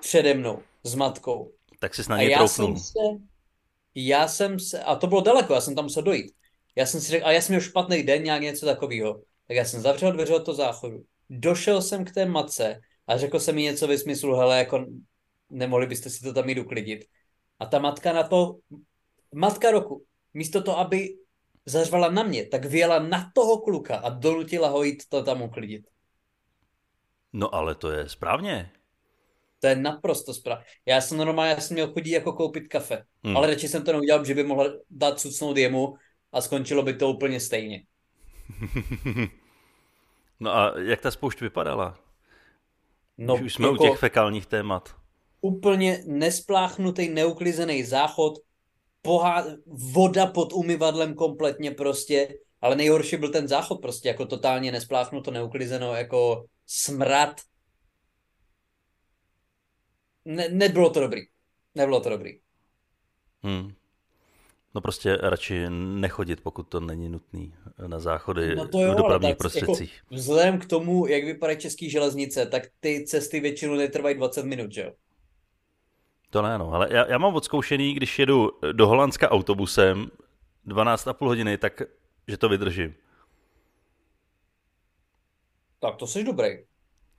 přede 0.00 0.34
mnou 0.34 0.62
s 0.84 0.94
matkou. 0.94 1.52
Tak 1.80 1.94
si 1.94 2.02
na 2.08 2.18
něj 2.18 2.30
já 2.30 2.48
jsem 2.48 2.76
se, 2.76 2.98
já 3.94 4.28
jsem 4.28 4.60
se, 4.60 4.82
a 4.82 4.96
to 4.96 5.06
bylo 5.06 5.20
daleko, 5.20 5.54
já 5.54 5.60
jsem 5.60 5.74
tam 5.74 5.84
musel 5.84 6.02
dojít. 6.02 6.32
Já 6.76 6.86
jsem 6.86 7.00
si 7.00 7.10
řekl, 7.10 7.26
a 7.26 7.32
já 7.32 7.40
jsem 7.40 7.52
měl 7.52 7.60
špatný 7.60 8.02
den, 8.02 8.22
nějak 8.22 8.42
něco 8.42 8.66
takového. 8.66 9.22
Tak 9.48 9.56
já 9.56 9.64
jsem 9.64 9.80
zavřel 9.80 10.12
dveře 10.12 10.34
od 10.34 10.44
toho 10.44 10.54
záchodu. 10.54 11.02
Došel 11.30 11.82
jsem 11.82 12.04
k 12.04 12.12
té 12.12 12.26
matce 12.26 12.80
a 13.06 13.18
řekl 13.18 13.40
jsem 13.40 13.54
mi 13.54 13.62
něco 13.62 13.86
ve 13.86 13.98
smyslu, 13.98 14.34
hele, 14.34 14.58
jako 14.58 14.86
nemohli 15.52 15.86
byste 15.86 16.10
si 16.10 16.22
to 16.22 16.32
tam 16.32 16.48
jít 16.48 16.58
uklidit. 16.58 17.04
A 17.58 17.66
ta 17.66 17.78
matka 17.78 18.12
na 18.12 18.22
to, 18.22 18.58
matka 19.34 19.70
roku, 19.70 20.04
místo 20.34 20.62
toho, 20.62 20.78
aby 20.78 21.16
zařvala 21.66 22.10
na 22.10 22.22
mě, 22.22 22.46
tak 22.46 22.64
vyjela 22.64 22.98
na 22.98 23.30
toho 23.34 23.60
kluka 23.60 23.96
a 23.96 24.08
donutila 24.08 24.68
ho 24.68 24.82
jít 24.82 25.02
to 25.08 25.22
tam 25.22 25.42
uklidit. 25.42 25.86
No 27.32 27.54
ale 27.54 27.74
to 27.74 27.90
je 27.90 28.08
správně. 28.08 28.72
To 29.60 29.66
je 29.66 29.76
naprosto 29.76 30.34
správně. 30.34 30.64
Já 30.86 31.00
jsem 31.00 31.18
normálně, 31.18 31.50
já 31.50 31.60
jsem 31.60 31.74
měl 31.74 31.92
chodit 31.92 32.10
jako 32.10 32.32
koupit 32.32 32.68
kafe, 32.68 33.04
hmm. 33.24 33.36
ale 33.36 33.46
radši 33.46 33.68
jsem 33.68 33.84
to 33.84 33.92
neudělal, 33.92 34.24
že 34.24 34.34
by 34.34 34.44
mohl 34.44 34.80
dát 34.90 35.20
cucnout 35.20 35.56
jemu 35.56 35.94
a 36.32 36.40
skončilo 36.40 36.82
by 36.82 36.94
to 36.94 37.08
úplně 37.08 37.40
stejně. 37.40 37.82
no 40.40 40.56
a 40.56 40.78
jak 40.78 41.00
ta 41.00 41.10
spoušť 41.10 41.40
vypadala? 41.40 41.98
No, 43.18 43.34
už 43.34 43.54
jsme 43.54 43.66
jako 43.66 43.84
u 43.84 43.88
těch 43.88 43.98
fekálních 43.98 44.46
témat. 44.46 45.01
Úplně 45.44 46.02
nespláchnutý, 46.06 47.08
neuklizený 47.08 47.84
záchod, 47.84 48.38
pohá, 49.02 49.44
voda 49.66 50.26
pod 50.26 50.52
umyvadlem 50.52 51.14
kompletně 51.14 51.70
prostě, 51.70 52.34
ale 52.60 52.76
nejhorší 52.76 53.16
byl 53.16 53.30
ten 53.30 53.48
záchod 53.48 53.80
prostě, 53.80 54.08
jako 54.08 54.26
totálně 54.26 54.72
nespláchnuto, 54.72 55.30
neuklizeno, 55.30 55.94
jako 55.94 56.44
smrad. 56.66 57.40
Ne, 60.24 60.48
nebylo 60.48 60.90
to 60.90 61.00
dobrý. 61.00 61.20
Nebylo 61.74 62.00
to 62.00 62.08
dobrý. 62.08 62.38
Hmm. 63.42 63.72
No 64.74 64.80
prostě 64.80 65.16
radši 65.16 65.64
nechodit, 65.70 66.40
pokud 66.40 66.62
to 66.62 66.80
není 66.80 67.08
nutný 67.08 67.54
na 67.86 67.98
záchody 67.98 68.54
no 68.54 68.68
to 68.68 68.80
jo, 68.80 68.92
v 68.92 68.96
dopravních 68.96 69.28
jako 69.28 69.38
prostředcích. 69.38 69.96
Jako 69.96 70.14
vzhledem 70.14 70.58
k 70.58 70.66
tomu, 70.66 71.06
jak 71.06 71.24
vypadají 71.24 71.58
české 71.58 71.90
železnice, 71.90 72.46
tak 72.46 72.62
ty 72.80 73.04
cesty 73.06 73.40
většinou 73.40 73.74
netrvají 73.74 74.16
20 74.16 74.44
minut, 74.44 74.72
že 74.72 74.82
jo? 74.82 74.92
To 76.32 76.42
ne, 76.42 76.58
no. 76.58 76.72
Ale 76.72 76.88
já, 76.90 77.06
já 77.06 77.18
mám 77.18 77.34
odzkoušený, 77.34 77.94
když 77.94 78.18
jedu 78.18 78.50
do 78.72 78.86
Holandska 78.86 79.30
autobusem 79.30 80.10
12,5 80.66 81.26
hodiny, 81.26 81.58
tak 81.58 81.82
že 82.28 82.36
to 82.36 82.48
vydržím. 82.48 82.94
Tak 85.80 85.96
to 85.96 86.06
jsi 86.06 86.24
dobrý. 86.24 86.48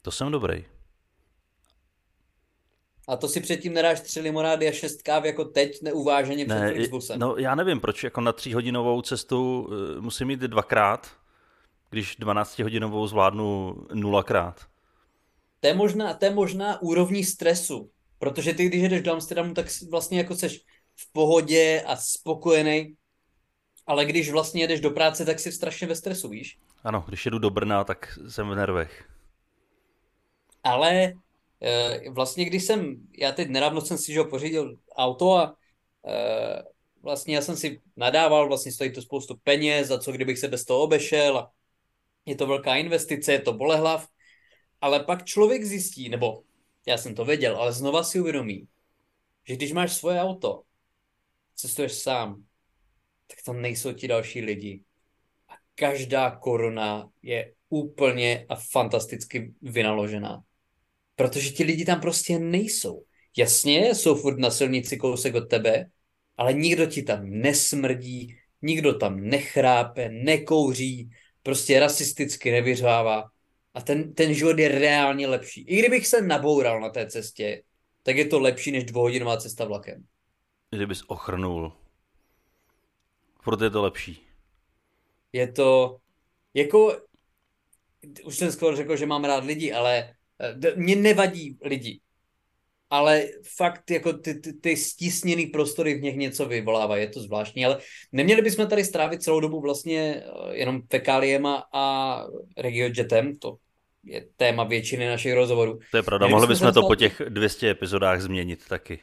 To 0.01 0.11
jsem 0.11 0.31
dobrý. 0.31 0.65
A 3.07 3.15
to 3.15 3.27
si 3.27 3.41
předtím 3.41 3.73
nedáš 3.73 4.01
tři 4.01 4.19
limonády 4.19 4.67
a 4.67 4.71
šest 4.71 5.01
káv 5.01 5.23
jako 5.25 5.45
teď 5.45 5.81
neuváženě 5.81 6.45
před 6.45 6.59
ne, 6.59 6.87
busem. 6.87 7.19
No 7.19 7.35
já 7.37 7.55
nevím, 7.55 7.79
proč 7.79 8.03
jako 8.03 8.21
na 8.21 8.33
tříhodinovou 8.33 9.01
cestu 9.01 9.61
uh, 9.61 10.01
musím 10.01 10.29
jít 10.29 10.39
dvakrát, 10.39 11.11
když 11.89 12.15
12 12.15 12.59
hodinovou 12.59 13.07
zvládnu 13.07 13.75
nulakrát. 13.93 14.65
To 15.59 15.67
je 15.67 15.73
možná, 15.73 16.13
to 16.13 16.25
je 16.25 16.31
možná 16.31 16.81
úrovní 16.81 17.23
stresu. 17.23 17.89
Protože 18.23 18.53
ty, 18.53 18.65
když 18.65 18.81
jdeš 18.81 19.01
do 19.01 19.13
Amsterdamu, 19.13 19.53
tak 19.53 19.65
vlastně 19.91 20.17
jako 20.17 20.35
seš 20.35 20.61
v 20.95 21.11
pohodě 21.13 21.83
a 21.87 21.95
spokojený, 21.95 22.95
ale 23.87 24.05
když 24.05 24.31
vlastně 24.31 24.61
jedeš 24.61 24.79
do 24.79 24.91
práce, 24.91 25.25
tak 25.25 25.39
jsi 25.39 25.51
strašně 25.51 25.87
ve 25.87 25.95
stresu, 25.95 26.29
víš? 26.29 26.57
Ano, 26.83 27.03
když 27.07 27.25
jedu 27.25 27.39
do 27.39 27.49
Brna, 27.49 27.83
tak 27.83 28.19
jsem 28.29 28.49
v 28.49 28.55
nervech. 28.55 29.09
Ale 30.63 31.13
e, 31.61 32.09
vlastně 32.09 32.45
když 32.45 32.63
jsem, 32.63 33.07
já 33.17 33.31
teď 33.31 33.49
nedávno 33.49 33.81
jsem 33.81 33.97
si 33.97 34.13
že 34.13 34.23
pořídil 34.23 34.77
auto 34.95 35.37
a 35.37 35.55
e, 36.07 36.63
vlastně 37.01 37.35
já 37.35 37.41
jsem 37.41 37.57
si 37.57 37.81
nadával, 37.97 38.47
vlastně 38.47 38.71
stojí 38.71 38.93
to 38.93 39.01
spoustu 39.01 39.35
peněz, 39.43 39.87
za 39.87 39.99
co 39.99 40.11
kdybych 40.11 40.39
se 40.39 40.47
bez 40.47 40.65
toho 40.65 40.81
obešel 40.81 41.37
a 41.37 41.51
je 42.25 42.35
to 42.35 42.47
velká 42.47 42.75
investice, 42.75 43.31
je 43.31 43.41
to 43.41 43.53
bolehlav, 43.53 44.07
ale 44.81 44.99
pak 44.99 45.25
člověk 45.25 45.63
zjistí, 45.63 46.09
nebo 46.09 46.43
já 46.85 46.97
jsem 46.97 47.15
to 47.15 47.25
věděl, 47.25 47.57
ale 47.57 47.73
znova 47.73 48.03
si 48.03 48.19
uvědomí, 48.19 48.67
že 49.47 49.55
když 49.55 49.71
máš 49.71 49.93
svoje 49.93 50.21
auto, 50.21 50.63
cestuješ 51.55 51.93
sám, 51.93 52.43
tak 53.27 53.37
to 53.45 53.53
nejsou 53.53 53.93
ti 53.93 54.07
další 54.07 54.41
lidi. 54.41 54.83
A 55.49 55.53
každá 55.75 56.31
koruna 56.31 57.09
je 57.21 57.53
úplně 57.69 58.45
a 58.49 58.55
fantasticky 58.55 59.53
vynaložená. 59.61 60.43
Protože 61.15 61.49
ti 61.49 61.63
lidi 61.63 61.85
tam 61.85 62.01
prostě 62.01 62.39
nejsou. 62.39 63.03
Jasně, 63.37 63.95
jsou 63.95 64.15
furt 64.15 64.39
na 64.39 64.51
silnici 64.51 64.97
kousek 64.97 65.35
od 65.35 65.49
tebe, 65.49 65.85
ale 66.37 66.53
nikdo 66.53 66.85
ti 66.85 67.03
tam 67.03 67.29
nesmrdí, 67.29 68.35
nikdo 68.61 68.93
tam 68.93 69.19
nechrápe, 69.19 70.09
nekouří, 70.09 71.09
prostě 71.43 71.79
rasisticky 71.79 72.51
nevyřvává. 72.51 73.23
A 73.73 73.81
ten, 73.81 74.13
ten 74.13 74.33
život 74.33 74.59
je 74.59 74.67
reálně 74.67 75.27
lepší. 75.27 75.61
I 75.61 75.79
kdybych 75.79 76.07
se 76.07 76.21
naboural 76.21 76.81
na 76.81 76.89
té 76.89 77.07
cestě, 77.07 77.63
tak 78.03 78.17
je 78.17 78.25
to 78.25 78.39
lepší 78.39 78.71
než 78.71 78.83
dvouhodinová 78.83 79.37
cesta 79.37 79.65
vlakem. 79.65 80.05
Kdybys 80.69 81.03
ochrnul. 81.07 81.73
Proto 83.43 83.63
je 83.63 83.69
to 83.69 83.81
lepší. 83.81 84.27
Je 85.33 85.51
to, 85.51 85.97
jako, 86.53 87.01
už 88.23 88.37
jsem 88.37 88.51
skoro 88.51 88.75
řekl, 88.75 88.97
že 88.97 89.05
mám 89.05 89.25
rád 89.25 89.43
lidi, 89.43 89.73
ale 89.73 90.15
eh, 90.39 90.75
mě 90.75 90.95
nevadí 90.95 91.57
lidi. 91.61 92.01
Ale 92.93 93.27
fakt, 93.57 93.91
jako 93.91 94.13
ty, 94.13 94.35
ty, 94.35 94.53
ty 94.53 94.77
stísněný 94.77 95.45
prostory 95.45 95.93
v 95.93 96.01
nich 96.01 96.15
něco 96.15 96.45
vyvolává, 96.45 96.97
je 96.97 97.07
to 97.07 97.19
zvláštní, 97.19 97.65
ale 97.65 97.77
neměli 98.11 98.41
bychom 98.41 98.67
tady 98.67 98.85
strávit 98.85 99.23
celou 99.23 99.39
dobu 99.39 99.61
vlastně 99.61 100.23
eh, 100.25 100.55
jenom 100.57 100.81
fekáliema 100.91 101.63
a 101.73 102.17
regiojetem, 102.57 103.35
to 103.35 103.57
je 104.03 104.25
téma 104.37 104.63
většiny 104.63 105.07
našich 105.07 105.33
rozhovorů. 105.33 105.79
To 105.91 105.97
je 105.97 106.03
pravda, 106.03 106.27
mohli 106.27 106.47
bychom 106.47 106.73
to 106.73 106.87
po 106.87 106.95
těch 106.95 107.21
200 107.29 107.69
epizodách 107.69 108.21
změnit 108.21 108.59
taky. 108.69 108.99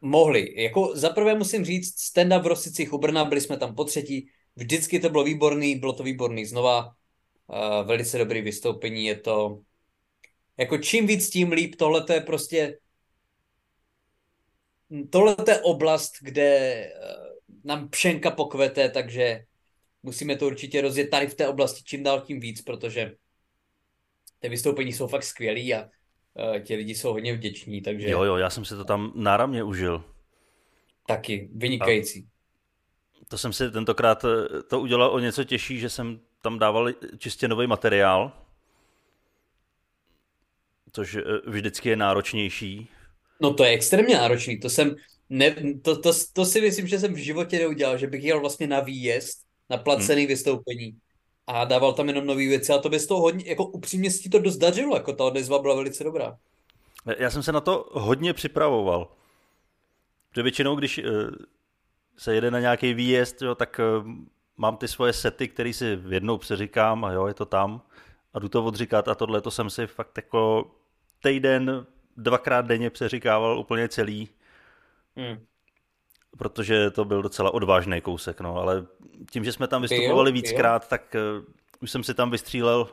Mohli. 0.00 0.62
Jako 0.62 0.92
zaprvé 0.94 1.34
musím 1.34 1.64
říct, 1.64 1.94
stand-up 2.00 2.42
v 2.42 2.46
Rosicích 2.46 2.92
u 2.92 2.98
Brna, 2.98 3.24
byli 3.24 3.40
jsme 3.40 3.56
tam 3.56 3.74
po 3.74 3.84
třetí, 3.84 4.28
vždycky 4.56 5.00
to 5.00 5.08
bylo 5.08 5.24
výborný, 5.24 5.76
bylo 5.76 5.92
to 5.92 6.02
výborný 6.02 6.44
znova, 6.44 6.84
uh, 6.86 7.86
velice 7.86 8.18
dobrý 8.18 8.42
vystoupení, 8.42 9.04
je 9.06 9.16
to 9.16 9.58
jako 10.58 10.78
čím 10.78 11.06
víc, 11.06 11.30
tím 11.30 11.52
líp, 11.52 11.74
tohle 11.74 12.04
to 12.04 12.12
je 12.12 12.20
prostě 12.20 12.78
tohle 15.10 15.36
je 15.48 15.60
oblast, 15.60 16.12
kde 16.20 16.42
eh, 16.42 16.92
nám 17.64 17.88
pšenka 17.88 18.30
pokvete, 18.30 18.88
takže 18.88 19.44
musíme 20.02 20.36
to 20.36 20.46
určitě 20.46 20.80
rozjet 20.80 21.10
tady 21.10 21.26
v 21.26 21.34
té 21.34 21.48
oblasti 21.48 21.84
čím 21.84 22.02
dál 22.02 22.20
tím 22.20 22.40
víc, 22.40 22.62
protože 22.62 23.14
ty 24.38 24.48
vystoupení 24.48 24.92
jsou 24.92 25.06
fakt 25.06 25.22
skvělý 25.22 25.74
a 25.74 25.82
uh, 25.82 26.58
ti 26.58 26.74
lidi 26.74 26.94
jsou 26.94 27.12
hodně 27.12 27.34
vděční, 27.34 27.82
takže... 27.82 28.10
Jo, 28.10 28.22
jo, 28.22 28.36
já 28.36 28.50
jsem 28.50 28.64
si 28.64 28.74
to 28.74 28.84
tam 28.84 29.12
náramně 29.14 29.62
užil. 29.62 30.04
Taky, 31.06 31.50
vynikající. 31.54 32.20
A 32.20 33.24
to 33.28 33.38
jsem 33.38 33.52
si 33.52 33.70
tentokrát 33.70 34.24
eh, 34.24 34.62
to 34.62 34.80
udělal 34.80 35.10
o 35.10 35.18
něco 35.18 35.44
těžší, 35.44 35.78
že 35.78 35.90
jsem 35.90 36.20
tam 36.42 36.58
dával 36.58 36.92
čistě 37.18 37.48
nový 37.48 37.66
materiál, 37.66 38.32
což 40.92 41.14
eh, 41.14 41.22
vždycky 41.46 41.88
je 41.88 41.96
náročnější. 41.96 42.88
No 43.42 43.54
to 43.54 43.64
je 43.64 43.70
extrémně 43.70 44.14
náročný, 44.14 44.60
to 44.60 44.70
jsem, 44.70 44.96
ne, 45.30 45.54
to, 45.82 46.00
to, 46.00 46.12
to 46.32 46.44
si 46.44 46.60
myslím, 46.60 46.86
že 46.86 46.98
jsem 46.98 47.14
v 47.14 47.16
životě 47.16 47.58
neudělal, 47.58 47.98
že 47.98 48.06
bych 48.06 48.24
jel 48.24 48.40
vlastně 48.40 48.66
na 48.66 48.80
výjezd, 48.80 49.38
na 49.70 49.76
placený 49.76 50.22
hmm. 50.22 50.28
vystoupení 50.28 50.98
a 51.46 51.64
dával 51.64 51.92
tam 51.92 52.08
jenom 52.08 52.26
nové 52.26 52.46
věci 52.46 52.72
a 52.72 52.78
to 52.78 52.88
bez 52.88 53.06
toho 53.06 53.20
hodně, 53.20 53.44
jako 53.46 53.66
upřímně 53.66 54.10
si 54.10 54.28
to 54.28 54.38
dost 54.38 54.56
dařilo, 54.56 54.96
jako 54.96 55.12
ta 55.12 55.24
odezva 55.24 55.58
byla 55.58 55.74
velice 55.74 56.04
dobrá. 56.04 56.38
Já 57.18 57.30
jsem 57.30 57.42
se 57.42 57.52
na 57.52 57.60
to 57.60 57.90
hodně 57.92 58.32
připravoval. 58.32 59.12
Že 60.36 60.42
většinou, 60.42 60.76
když 60.76 60.98
eh, 60.98 61.02
se 62.16 62.34
jede 62.34 62.50
na 62.50 62.60
nějaký 62.60 62.94
výjezd, 62.94 63.42
jo, 63.42 63.54
tak 63.54 63.80
eh, 63.80 64.04
mám 64.56 64.76
ty 64.76 64.88
svoje 64.88 65.12
sety, 65.12 65.48
které 65.48 65.72
si 65.72 65.98
jednou 66.08 66.38
přeříkám 66.38 67.04
a 67.04 67.12
jo, 67.12 67.26
je 67.26 67.34
to 67.34 67.46
tam 67.46 67.82
a 68.34 68.38
jdu 68.38 68.48
to 68.48 68.64
odříkat 68.64 69.08
a 69.08 69.14
tohle 69.14 69.40
to 69.40 69.50
jsem 69.50 69.70
si 69.70 69.86
fakt 69.86 70.16
jako 70.16 70.70
týden, 71.22 71.86
dvakrát 72.16 72.66
denně 72.66 72.90
přeříkával 72.90 73.58
úplně 73.58 73.88
celý. 73.88 74.28
Hmm. 75.16 75.46
Protože 76.38 76.90
to 76.90 77.04
byl 77.04 77.22
docela 77.22 77.54
odvážný 77.54 78.00
kousek, 78.00 78.40
no, 78.40 78.56
ale 78.56 78.86
tím, 79.30 79.44
že 79.44 79.52
jsme 79.52 79.68
tam 79.68 79.82
vystupovali 79.82 80.32
víckrát, 80.32 80.88
tak 80.88 81.16
uh, 81.38 81.44
už 81.80 81.90
jsem 81.90 82.04
si 82.04 82.14
tam 82.14 82.30
vystřílel 82.30 82.88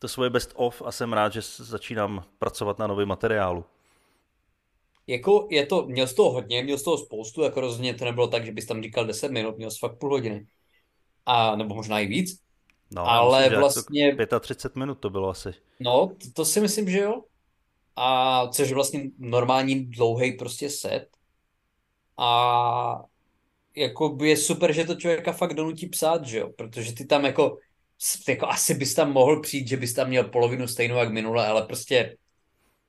to 0.00 0.08
svoje 0.08 0.30
best 0.30 0.52
of 0.54 0.82
a 0.82 0.92
jsem 0.92 1.12
rád, 1.12 1.32
že 1.32 1.40
začínám 1.56 2.24
pracovat 2.38 2.78
na 2.78 2.86
novém 2.86 3.08
materiálu 3.08 3.64
jako 5.10 5.46
je 5.50 5.66
to, 5.66 5.86
měl 5.86 6.06
jsi 6.06 6.14
toho 6.14 6.30
hodně, 6.30 6.62
měl 6.62 6.78
jsi 6.78 6.84
toho 6.84 6.98
spoustu, 6.98 7.42
jako 7.42 7.60
rozhodně 7.60 7.94
to 7.94 8.04
nebylo 8.04 8.28
tak, 8.28 8.44
že 8.44 8.52
bys 8.52 8.66
tam 8.66 8.82
říkal 8.82 9.06
10 9.06 9.32
minut, 9.32 9.56
měl 9.56 9.70
jsi 9.70 9.78
fakt 9.78 9.98
půl 9.98 10.10
hodiny. 10.10 10.46
A, 11.26 11.56
nebo 11.56 11.74
možná 11.74 12.00
i 12.00 12.06
víc. 12.06 12.40
No, 12.90 13.08
ale 13.08 13.40
myslím, 13.40 13.60
vlastně... 13.60 14.16
35 14.40 14.76
minut 14.76 14.98
to 14.98 15.10
bylo 15.10 15.28
asi. 15.28 15.54
No, 15.80 16.06
to, 16.06 16.30
to 16.34 16.44
si 16.44 16.60
myslím, 16.60 16.90
že 16.90 16.98
jo. 16.98 17.22
A 18.02 18.48
což 18.48 18.68
je 18.68 18.74
vlastně 18.74 19.02
normální 19.18 19.84
dlouhý 19.84 20.32
prostě 20.32 20.70
set. 20.70 21.08
A 22.18 23.02
jako 23.76 24.18
je 24.22 24.36
super, 24.36 24.72
že 24.72 24.84
to 24.84 24.94
člověka 24.94 25.32
fakt 25.32 25.54
donutí 25.54 25.86
psát, 25.86 26.24
že 26.24 26.38
jo, 26.38 26.48
protože 26.48 26.92
ty 26.92 27.04
tam 27.04 27.24
jako, 27.24 27.58
jako 28.28 28.46
asi 28.48 28.74
bys 28.74 28.94
tam 28.94 29.12
mohl 29.12 29.40
přijít, 29.40 29.68
že 29.68 29.76
bys 29.76 29.94
tam 29.94 30.08
měl 30.08 30.24
polovinu 30.24 30.68
stejnou 30.68 30.96
jak 30.96 31.12
minule, 31.12 31.46
ale 31.46 31.62
prostě 31.62 32.16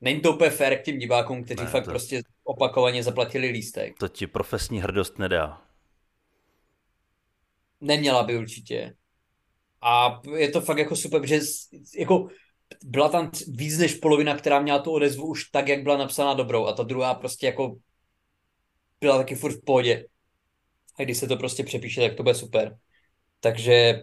není 0.00 0.20
to 0.20 0.32
úplně 0.32 0.50
fér 0.50 0.78
k 0.78 0.84
těm 0.84 0.98
divákům, 0.98 1.44
kteří 1.44 1.64
ne, 1.64 1.70
fakt 1.70 1.84
to... 1.84 1.90
prostě 1.90 2.22
opakovaně 2.44 3.02
zaplatili 3.02 3.48
lístek. 3.48 3.98
To 3.98 4.08
ti 4.08 4.26
profesní 4.26 4.80
hrdost 4.80 5.18
nedá. 5.18 5.62
Neměla 7.80 8.22
by 8.22 8.38
určitě. 8.38 8.94
A 9.82 10.20
je 10.36 10.48
to 10.48 10.60
fakt 10.60 10.78
jako 10.78 10.96
super, 10.96 11.26
že 11.26 11.40
jako 11.98 12.28
byla 12.84 13.08
tam 13.08 13.30
víc 13.48 13.78
než 13.78 13.94
polovina, 13.94 14.36
která 14.36 14.60
měla 14.60 14.78
tu 14.78 14.90
odezvu 14.92 15.26
už 15.26 15.44
tak, 15.44 15.68
jak 15.68 15.82
byla 15.82 15.96
napsána 15.96 16.34
dobrou 16.34 16.66
a 16.66 16.72
ta 16.72 16.82
druhá 16.82 17.14
prostě 17.14 17.46
jako 17.46 17.76
byla 19.00 19.16
taky 19.16 19.34
furt 19.34 19.52
v 19.52 19.64
pohodě. 19.64 20.06
A 20.98 21.02
když 21.02 21.18
se 21.18 21.26
to 21.26 21.36
prostě 21.36 21.64
přepíše, 21.64 22.00
tak 22.00 22.16
to 22.16 22.22
bude 22.22 22.34
super. 22.34 22.78
Takže 23.40 24.02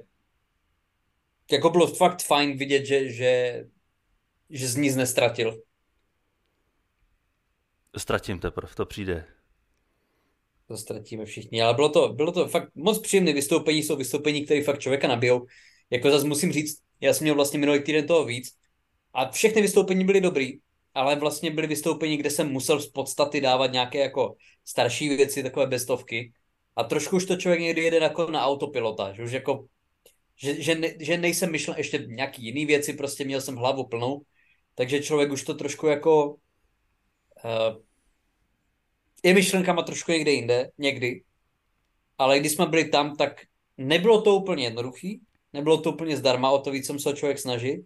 jako 1.51 1.69
bylo 1.69 1.87
fakt 1.87 2.23
fajn 2.23 2.57
vidět, 2.57 2.85
že, 2.85 3.11
že, 3.11 3.63
že 4.49 4.67
z 4.67 4.75
nic 4.75 4.95
nestratil. 4.95 5.61
Ztratím 7.97 8.39
teprve, 8.39 8.73
to 8.75 8.85
přijde. 8.85 9.25
To 10.67 10.77
ztratíme 10.77 11.25
všichni, 11.25 11.61
ale 11.61 11.73
bylo 11.73 11.89
to, 11.89 12.13
bylo 12.13 12.31
to 12.31 12.47
fakt 12.47 12.69
moc 12.75 12.99
příjemné 13.01 13.33
vystoupení, 13.33 13.83
jsou 13.83 13.95
vystoupení, 13.95 14.45
které 14.45 14.63
fakt 14.63 14.79
člověka 14.79 15.07
nabijou. 15.07 15.45
Jako 15.89 16.11
zase 16.11 16.27
musím 16.27 16.51
říct, 16.51 16.81
já 17.01 17.13
jsem 17.13 17.25
měl 17.25 17.35
vlastně 17.35 17.59
minulý 17.59 17.83
týden 17.83 18.07
toho 18.07 18.25
víc. 18.25 18.55
A 19.13 19.31
všechny 19.31 19.61
vystoupení 19.61 20.05
byly 20.05 20.21
dobrý, 20.21 20.59
ale 20.93 21.15
vlastně 21.15 21.51
byly 21.51 21.67
vystoupení, 21.67 22.17
kde 22.17 22.29
jsem 22.29 22.51
musel 22.51 22.79
z 22.79 22.87
podstaty 22.87 23.41
dávat 23.41 23.71
nějaké 23.71 23.99
jako 23.99 24.35
starší 24.65 25.09
věci, 25.09 25.43
takové 25.43 25.67
bestovky. 25.67 26.33
A 26.75 26.83
trošku 26.83 27.15
už 27.15 27.25
to 27.25 27.35
člověk 27.35 27.61
někdy 27.61 27.81
jede 27.83 27.97
jako 27.97 28.31
na 28.31 28.45
autopilota, 28.45 29.13
že 29.13 29.23
už 29.23 29.31
jako, 29.31 29.65
že, 30.35 30.61
že, 30.61 30.75
ne, 30.75 30.93
že 30.99 31.17
nejsem 31.17 31.51
myšlen 31.51 31.77
ještě 31.77 31.97
nějaký 31.97 32.45
jiný 32.45 32.65
věci, 32.65 32.93
prostě 32.93 33.25
měl 33.25 33.41
jsem 33.41 33.55
hlavu 33.55 33.87
plnou, 33.87 34.21
takže 34.75 35.03
člověk 35.03 35.31
už 35.31 35.43
to 35.43 35.53
trošku 35.53 35.87
jako 35.87 36.27
uh, 37.43 37.81
je 39.23 39.33
myšlenkama 39.33 39.83
trošku 39.83 40.11
někde 40.11 40.31
jinde, 40.31 40.71
někdy, 40.77 41.23
ale 42.17 42.39
když 42.39 42.51
jsme 42.51 42.65
byli 42.65 42.89
tam, 42.89 43.15
tak 43.15 43.41
nebylo 43.77 44.21
to 44.21 44.35
úplně 44.35 44.63
jednoduchý, 44.63 45.21
nebylo 45.53 45.81
to 45.81 45.91
úplně 45.91 46.17
zdarma, 46.17 46.51
o 46.51 46.59
to 46.59 46.71
víc 46.71 46.85
jsem 46.85 46.99
se 46.99 47.13
člověk 47.13 47.39
snažit, 47.39 47.85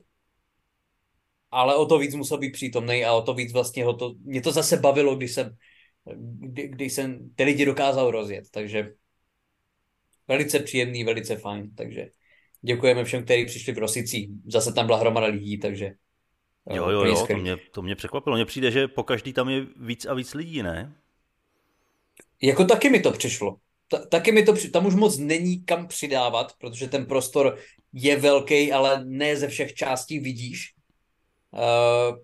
ale 1.51 1.75
o 1.75 1.85
to 1.85 1.97
víc 1.97 2.15
musel 2.15 2.37
být 2.37 2.51
přítomný 2.51 3.05
a 3.05 3.13
o 3.13 3.21
to 3.21 3.33
víc 3.33 3.53
vlastně 3.53 3.85
ho 3.85 3.93
to, 3.93 4.13
mě 4.19 4.41
to 4.41 4.51
zase 4.51 4.77
bavilo, 4.77 5.15
když 5.15 5.31
jsem, 5.31 5.57
kdy, 6.39 6.67
když 6.67 6.93
jsem 6.93 7.29
ty 7.35 7.43
lidi 7.43 7.65
dokázal 7.65 8.11
rozjet, 8.11 8.49
takže 8.51 8.93
velice 10.27 10.59
příjemný, 10.59 11.03
velice 11.03 11.35
fajn, 11.35 11.75
takže 11.75 12.09
děkujeme 12.61 13.03
všem, 13.03 13.23
kteří 13.23 13.45
přišli 13.45 13.73
v 13.73 13.77
Rosicích, 13.77 14.29
zase 14.45 14.73
tam 14.73 14.85
byla 14.85 14.97
hromada 14.97 15.27
lidí, 15.27 15.59
takže 15.59 15.91
Jo, 16.69 16.89
jo, 16.89 17.05
jo, 17.05 17.27
to 17.27 17.37
mě, 17.37 17.57
to 17.57 17.81
mě 17.81 17.95
překvapilo. 17.95 18.35
Mně 18.35 18.45
přijde, 18.45 18.71
že 18.71 18.87
po 18.87 19.03
každý 19.03 19.33
tam 19.33 19.49
je 19.49 19.65
víc 19.75 20.05
a 20.05 20.13
víc 20.13 20.33
lidí, 20.33 20.63
ne? 20.63 20.95
Jako 22.41 22.65
taky 22.65 22.89
mi 22.89 22.99
to 22.99 23.11
přišlo. 23.11 23.57
Ta, 23.87 24.05
taky 24.05 24.31
mi 24.31 24.43
to, 24.43 24.53
tam 24.71 24.85
už 24.85 24.95
moc 24.95 25.17
není 25.17 25.65
kam 25.65 25.87
přidávat, 25.87 26.53
protože 26.59 26.87
ten 26.87 27.05
prostor 27.05 27.57
je 27.93 28.17
velký, 28.17 28.71
ale 28.71 29.05
ne 29.05 29.35
ze 29.35 29.47
všech 29.47 29.73
částí 29.73 30.19
vidíš. 30.19 30.73
Uh, 31.51 32.17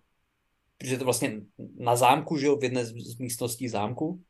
protože 0.77 0.97
to 0.97 1.05
vlastně 1.05 1.41
na 1.77 1.95
zámku, 1.95 2.37
že 2.37 2.47
jo, 2.47 2.55
v 2.55 2.63
jedné 2.63 2.85
z, 2.85 2.93
z 2.93 3.17
místností 3.17 3.67
zámku. 3.67 4.21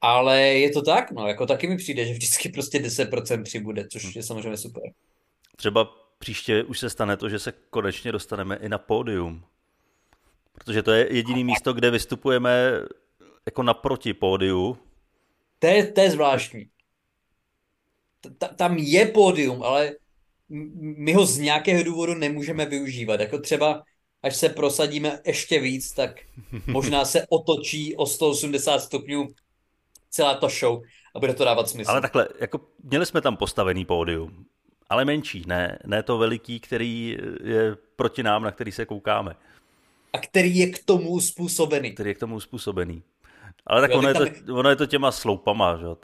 Ale 0.00 0.40
je 0.40 0.70
to 0.70 0.82
tak, 0.82 1.10
no, 1.10 1.28
jako 1.28 1.46
taky 1.46 1.66
mi 1.66 1.76
přijde, 1.76 2.06
že 2.06 2.12
vždycky 2.12 2.48
prostě 2.48 2.78
10% 2.78 3.42
přibude, 3.42 3.88
což 3.88 4.04
hm. 4.04 4.12
je 4.16 4.22
samozřejmě 4.22 4.56
super. 4.56 4.82
Třeba 5.56 5.84
příště 6.18 6.64
už 6.64 6.78
se 6.78 6.90
stane 6.90 7.16
to, 7.16 7.28
že 7.28 7.38
se 7.38 7.52
konečně 7.70 8.12
dostaneme 8.12 8.56
i 8.56 8.68
na 8.68 8.78
pódium. 8.78 9.44
Protože 10.52 10.82
to 10.82 10.92
je 10.92 11.14
jediný 11.14 11.44
místo, 11.44 11.72
kde 11.72 11.90
vystupujeme 11.90 12.80
jako 13.46 13.62
naproti 13.62 14.14
pódiu. 14.14 14.78
To 15.64 15.68
je, 15.68 15.86
to 15.86 16.00
je 16.00 16.10
zvláštní. 16.10 16.66
Ta, 18.38 18.48
tam 18.48 18.78
je 18.78 19.06
pódium, 19.06 19.62
ale 19.62 19.92
my 20.78 21.12
ho 21.12 21.26
z 21.26 21.38
nějakého 21.38 21.82
důvodu 21.82 22.14
nemůžeme 22.14 22.66
využívat. 22.66 23.20
Jako 23.20 23.38
třeba, 23.38 23.82
až 24.22 24.36
se 24.36 24.48
prosadíme 24.48 25.20
ještě 25.26 25.60
víc, 25.60 25.92
tak 25.92 26.20
možná 26.66 27.04
se 27.04 27.26
otočí 27.28 27.96
o 27.96 28.06
180 28.06 28.78
stupňů 28.78 29.28
celá 30.10 30.34
ta 30.34 30.48
show 30.48 30.82
a 31.14 31.18
bude 31.20 31.34
to 31.34 31.44
dávat 31.44 31.68
smysl. 31.68 31.90
Ale 31.90 32.00
takhle, 32.00 32.28
jako 32.40 32.60
měli 32.82 33.06
jsme 33.06 33.20
tam 33.20 33.36
postavený 33.36 33.84
pódium, 33.84 34.46
ale 34.88 35.04
menší, 35.04 35.44
ne, 35.46 35.78
ne 35.86 36.02
to 36.02 36.18
veliký, 36.18 36.60
který 36.60 37.18
je 37.44 37.76
proti 37.96 38.22
nám, 38.22 38.42
na 38.42 38.50
který 38.50 38.72
se 38.72 38.86
koukáme. 38.86 39.36
A 40.12 40.18
který 40.18 40.56
je 40.56 40.66
k 40.70 40.84
tomu 40.84 41.20
způsobený. 41.20 41.92
Který 41.92 42.10
je 42.10 42.14
k 42.14 42.20
tomu 42.20 42.40
způsobený. 42.40 43.02
Ale 43.66 43.80
tak 43.80 43.90
jo, 43.90 43.98
ono, 43.98 44.08
je 44.08 44.14
to, 44.14 44.54
ono 44.54 44.70
je 44.70 44.76
to 44.76 44.86
těma 44.86 45.12
sloupama, 45.12 45.76
že 45.76 45.84
jo. 45.84 45.96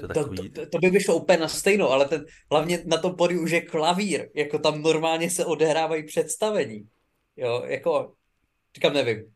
To, 0.00 0.08
to, 0.08 0.24
to, 0.54 0.66
to 0.66 0.78
by 0.78 0.90
vyšlo 0.90 1.16
úplně 1.16 1.38
na 1.38 1.48
stejno, 1.48 1.90
ale 1.90 2.08
ten, 2.08 2.26
hlavně 2.50 2.82
na 2.86 2.96
tom 2.96 3.16
podiu 3.16 3.42
už 3.42 3.50
je 3.50 3.60
klavír, 3.60 4.28
jako 4.34 4.58
tam 4.58 4.82
normálně 4.82 5.30
se 5.30 5.44
odehrávají 5.44 6.06
představení. 6.06 6.88
Jo, 7.36 7.62
jako, 7.66 8.12
říkám, 8.74 8.94
nevím. 8.94 9.34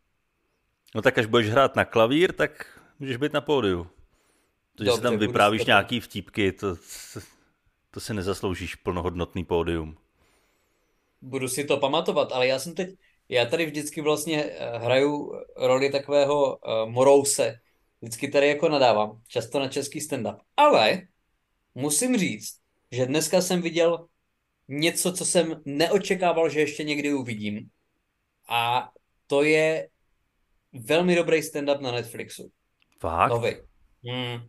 No 0.95 1.03
tak 1.03 1.19
až 1.19 1.27
budeš 1.27 1.51
hrát 1.51 1.77
na 1.77 1.85
klavír, 1.85 2.33
tak 2.33 2.81
můžeš 2.99 3.17
být 3.17 3.33
na 3.33 3.41
pódiu. 3.41 3.87
To, 4.75 4.85
že 4.85 4.91
si 4.91 5.01
tam 5.01 5.19
vyprávíš 5.19 5.65
nějaký 5.65 6.01
vtípky, 6.01 6.53
to, 6.53 6.77
to 7.91 8.01
si 8.01 8.15
nezasloužíš 8.15 8.75
plnohodnotný 8.75 9.45
pódium. 9.45 9.97
Budu 11.23 11.49
si 11.49 11.65
to 11.65 11.77
pamatovat, 11.77 12.33
ale 12.33 12.47
já 12.47 12.59
jsem 12.59 12.75
teď, 12.75 12.91
já 13.29 13.47
tady 13.47 13.67
vždycky 13.67 14.01
vlastně 14.01 14.45
eh, 14.45 14.79
hraju 14.79 15.33
roli 15.57 15.91
takového 15.91 16.57
uh, 16.57 16.91
morouse. 16.91 17.61
Vždycky 18.03 18.29
tady 18.29 18.49
jako 18.49 18.69
nadávám, 18.69 19.21
často 19.29 19.59
na 19.59 19.69
český 19.69 20.01
stand-up. 20.01 20.39
Ale 20.57 21.03
musím 21.75 22.17
říct, 22.19 22.59
že 22.93 23.07
dneska 23.07 23.41
jsem 23.41 23.63
viděl 23.63 24.07
něco, 24.69 25.13
co 25.13 25.25
jsem 25.25 25.63
neočekával, 25.65 26.49
že 26.49 26.61
ještě 26.61 26.85
někdy 26.85 27.15
uvidím. 27.15 27.69
A 28.49 28.91
to 29.27 29.43
je 29.43 29.89
velmi 30.73 31.15
dobrý 31.15 31.41
stand-up 31.41 31.81
na 31.81 31.93
Netflixu. 31.93 32.51
Fakt? 33.01 33.31
Nový. 33.31 33.51
Hmm. 34.05 34.49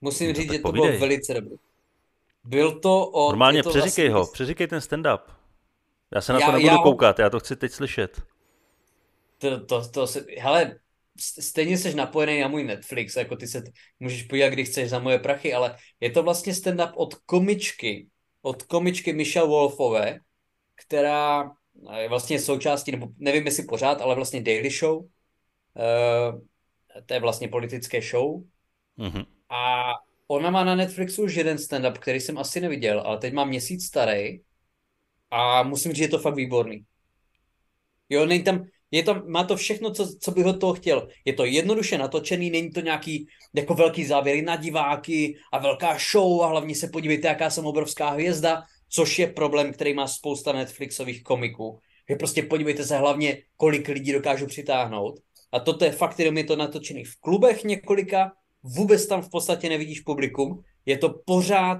Musím 0.00 0.28
No, 0.28 0.34
říct, 0.34 0.52
že 0.52 0.58
to 0.58 0.68
povídej. 0.68 0.88
bylo 0.88 1.00
velice 1.00 1.34
dobrý. 1.34 1.56
Byl 2.44 2.80
to 2.80 3.06
o... 3.06 3.28
Normálně 3.28 3.62
to 3.62 3.70
přeříkej 3.70 4.08
vlastně- 4.08 4.10
ho, 4.10 4.26
přeříkej 4.32 4.66
ten 4.66 4.78
stand-up. 4.78 5.20
Já 6.14 6.20
se 6.20 6.32
na 6.32 6.38
Já- 6.38 6.46
to 6.46 6.52
nebudu 6.52 6.72
já 6.72 6.78
koukat, 6.82 7.18
já 7.18 7.30
to 7.30 7.40
chci 7.40 7.56
teď 7.56 7.72
slyšet. 7.72 8.22
To, 9.38 9.66
to, 9.66 9.88
to 9.88 10.06
se, 10.06 10.24
hele, 10.38 10.78
stejně 11.18 11.78
jsi 11.78 11.94
napojený 11.94 12.40
na 12.40 12.48
můj 12.48 12.64
Netflix, 12.64 13.16
jako 13.16 13.36
ty 13.36 13.46
se 13.48 13.62
můžeš 14.00 14.22
podívat, 14.22 14.48
kdy 14.48 14.64
chceš 14.64 14.90
za 14.90 14.98
moje 14.98 15.18
prachy, 15.18 15.54
ale 15.54 15.76
je 16.00 16.10
to 16.10 16.22
vlastně 16.22 16.52
stand-up 16.52 16.92
od 16.94 17.14
komičky, 17.14 18.08
od 18.42 18.62
komičky 18.62 19.12
Michelle 19.12 19.48
Wolfové, 19.48 20.20
která 20.74 21.50
je 21.98 22.08
vlastně 22.08 22.40
součástí, 22.40 22.92
nebo 22.92 23.08
nevím 23.18 23.46
jestli 23.46 23.62
pořád, 23.62 24.00
ale 24.00 24.14
vlastně 24.14 24.42
Daily 24.42 24.70
Show. 24.70 24.96
Uh, 24.98 26.40
to 27.06 27.14
je 27.14 27.20
vlastně 27.20 27.48
politické 27.48 28.02
show. 28.02 28.42
Mhm. 28.96 29.24
A 29.50 29.92
ona 30.26 30.50
má 30.50 30.64
na 30.64 30.74
Netflixu 30.74 31.22
už 31.22 31.34
jeden 31.34 31.56
stand-up, 31.56 31.98
který 31.98 32.20
jsem 32.20 32.38
asi 32.38 32.60
neviděl, 32.60 33.00
ale 33.00 33.18
teď 33.18 33.32
má 33.32 33.44
měsíc 33.44 33.86
starý 33.86 34.40
a 35.30 35.62
musím 35.62 35.92
říct, 35.92 36.02
je 36.02 36.08
to 36.08 36.18
fakt 36.18 36.34
výborný. 36.34 36.84
Jo, 38.08 38.26
není 38.26 38.44
tam, 38.44 38.64
je 38.90 39.02
tam, 39.02 39.22
má 39.26 39.44
to 39.44 39.56
všechno, 39.56 39.90
co, 39.90 40.16
co 40.20 40.30
bych 40.30 40.46
od 40.46 40.60
toho 40.60 40.74
chtěl. 40.74 41.08
Je 41.24 41.32
to 41.32 41.44
jednoduše 41.44 41.98
natočený, 41.98 42.50
není 42.50 42.70
to 42.70 42.80
nějaký 42.80 43.26
jako 43.54 43.74
velký 43.74 44.04
závěry 44.04 44.42
na 44.42 44.56
diváky 44.56 45.36
a 45.52 45.58
velká 45.58 45.98
show 46.12 46.42
a 46.42 46.46
hlavně 46.46 46.74
se 46.74 46.88
podívejte, 46.88 47.28
jaká 47.28 47.50
jsem 47.50 47.66
obrovská 47.66 48.10
hvězda, 48.10 48.62
což 48.88 49.18
je 49.18 49.26
problém, 49.26 49.72
který 49.72 49.94
má 49.94 50.06
spousta 50.06 50.52
Netflixových 50.52 51.22
komiků. 51.22 51.78
Že 52.10 52.16
prostě 52.16 52.42
podívejte 52.42 52.84
se 52.84 52.98
hlavně, 52.98 53.42
kolik 53.56 53.88
lidí 53.88 54.12
dokážu 54.12 54.46
přitáhnout. 54.46 55.20
A 55.52 55.60
toto 55.60 55.84
je 55.84 55.92
fakt, 55.92 56.18
jenom 56.18 56.36
je 56.36 56.44
to 56.44 56.56
natočený 56.56 57.04
v 57.04 57.20
klubech 57.20 57.64
několika, 57.64 58.32
vůbec 58.62 59.06
tam 59.06 59.22
v 59.22 59.30
podstatě 59.30 59.68
nevidíš 59.68 60.00
publikum, 60.00 60.62
je 60.86 60.98
to 60.98 61.08
pořád 61.26 61.78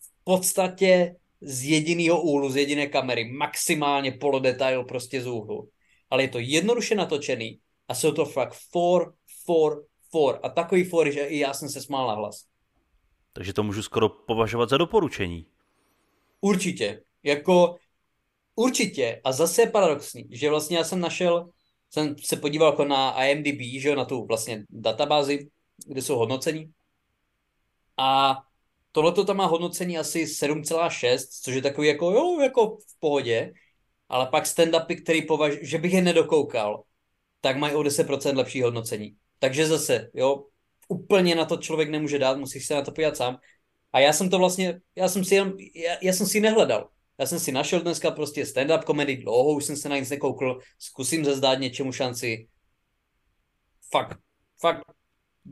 v 0.00 0.24
podstatě 0.24 1.16
z 1.42 1.64
jediného 1.64 2.22
úhlu, 2.22 2.50
z 2.50 2.56
jediné 2.56 2.86
kamery, 2.86 3.32
maximálně 3.32 4.12
polodetail 4.12 4.84
prostě 4.84 5.22
z 5.22 5.26
úhlu. 5.26 5.68
Ale 6.10 6.22
je 6.22 6.28
to 6.28 6.38
jednoduše 6.38 6.94
natočený 6.94 7.60
a 7.88 7.94
jsou 7.94 8.12
to 8.12 8.24
fakt 8.24 8.56
for, 8.70 9.14
for, 9.44 9.84
for. 10.10 10.40
A 10.42 10.48
takový 10.48 10.84
for, 10.84 11.10
že 11.10 11.20
i 11.24 11.38
já 11.38 11.54
jsem 11.54 11.68
se 11.68 11.80
smál 11.80 12.06
na 12.06 12.14
hlas. 12.14 12.44
Takže 13.32 13.52
to 13.52 13.62
můžu 13.62 13.82
skoro 13.82 14.08
považovat 14.08 14.68
za 14.68 14.76
doporučení. 14.76 15.46
Určitě. 16.40 17.02
Jako 17.22 17.76
určitě. 18.54 19.20
A 19.24 19.32
zase 19.32 19.62
je 19.62 19.70
paradoxní, 19.70 20.24
že 20.30 20.50
vlastně 20.50 20.76
já 20.76 20.84
jsem 20.84 21.00
našel, 21.00 21.50
jsem 21.90 22.16
se 22.18 22.36
podíval 22.36 22.72
jako 22.72 22.84
na 22.84 23.24
IMDb, 23.24 23.60
že 23.80 23.88
jo, 23.88 23.94
na 23.94 24.04
tu 24.04 24.26
vlastně 24.26 24.64
databázi, 24.70 25.48
kde 25.86 26.02
jsou 26.02 26.16
hodnocení. 26.16 26.72
A 27.96 28.36
tohleto 28.92 29.24
tam 29.24 29.36
má 29.36 29.46
hodnocení 29.46 29.98
asi 29.98 30.24
7,6, 30.24 31.18
což 31.42 31.54
je 31.54 31.62
takový 31.62 31.88
jako, 31.88 32.10
jo, 32.10 32.40
jako 32.40 32.76
v 32.76 33.00
pohodě. 33.00 33.52
Ale 34.08 34.26
pak 34.26 34.44
stand-upy, 34.44 35.02
který 35.02 35.22
považ, 35.26 35.52
že 35.62 35.78
bych 35.78 35.92
je 35.92 36.02
nedokoukal, 36.02 36.82
tak 37.40 37.56
mají 37.56 37.74
o 37.74 37.82
10% 37.82 38.36
lepší 38.36 38.62
hodnocení. 38.62 39.16
Takže 39.38 39.66
zase, 39.66 40.10
jo, 40.14 40.44
úplně 40.88 41.34
na 41.34 41.44
to 41.44 41.56
člověk 41.56 41.90
nemůže 41.90 42.18
dát, 42.18 42.38
musíš 42.38 42.66
se 42.66 42.74
na 42.74 42.82
to 42.82 42.92
podívat 42.92 43.16
sám. 43.16 43.36
A 43.92 43.98
já 44.00 44.12
jsem 44.12 44.30
to 44.30 44.38
vlastně, 44.38 44.80
já 44.96 45.08
jsem 45.08 45.24
si 45.24 45.34
jenom, 45.34 45.52
já, 45.74 45.96
já 46.02 46.12
jsem 46.12 46.26
si 46.26 46.40
nehledal. 46.40 46.88
Já 47.18 47.26
jsem 47.26 47.40
si 47.40 47.52
našel 47.52 47.80
dneska 47.80 48.10
prostě 48.10 48.42
stand-up 48.42 48.82
komedy, 48.82 49.16
dlouho 49.16 49.50
už 49.50 49.64
jsem 49.64 49.76
se 49.76 49.88
na 49.88 49.98
nic 49.98 50.10
nekoukl, 50.10 50.58
zkusím 50.78 51.24
zazdát 51.24 51.58
něčemu 51.58 51.92
šanci. 51.92 52.48
Fakt, 53.90 54.18
fakt, 54.60 54.82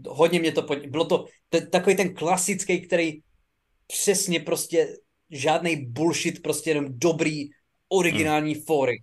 hodně 0.08 0.40
mě 0.40 0.52
to, 0.52 0.62
pod... 0.62 0.78
bylo 0.86 1.04
to 1.04 1.26
t- 1.48 1.66
takový 1.66 1.96
ten 1.96 2.14
klasický, 2.14 2.80
který 2.86 3.22
přesně 3.92 4.40
prostě 4.40 4.96
žádný 5.30 5.86
bullshit, 5.86 6.42
prostě 6.42 6.70
jenom 6.70 6.86
dobrý, 6.88 7.50
originální 7.88 8.54
hmm. 8.54 8.62
fóry. 8.62 9.02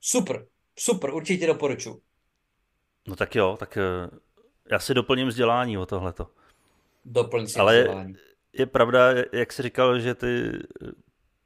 Super, 0.00 0.46
super, 0.78 1.14
určitě 1.14 1.46
doporučuji. 1.46 2.00
No 3.08 3.16
tak 3.16 3.34
jo, 3.34 3.56
tak 3.60 3.76
eh, 3.76 4.10
já 4.70 4.78
si 4.78 4.94
doplním 4.94 5.28
vzdělání 5.28 5.78
o 5.78 5.86
tohleto. 5.86 6.30
Doplň 7.04 7.46
si 7.46 7.58
Ale 7.58 7.78
vzdělání. 7.80 8.14
je 8.52 8.66
pravda, 8.66 9.00
jak 9.32 9.52
jsi 9.52 9.62
říkal, 9.62 10.00
že 10.00 10.14
ty 10.14 10.50
eh, 10.82 10.90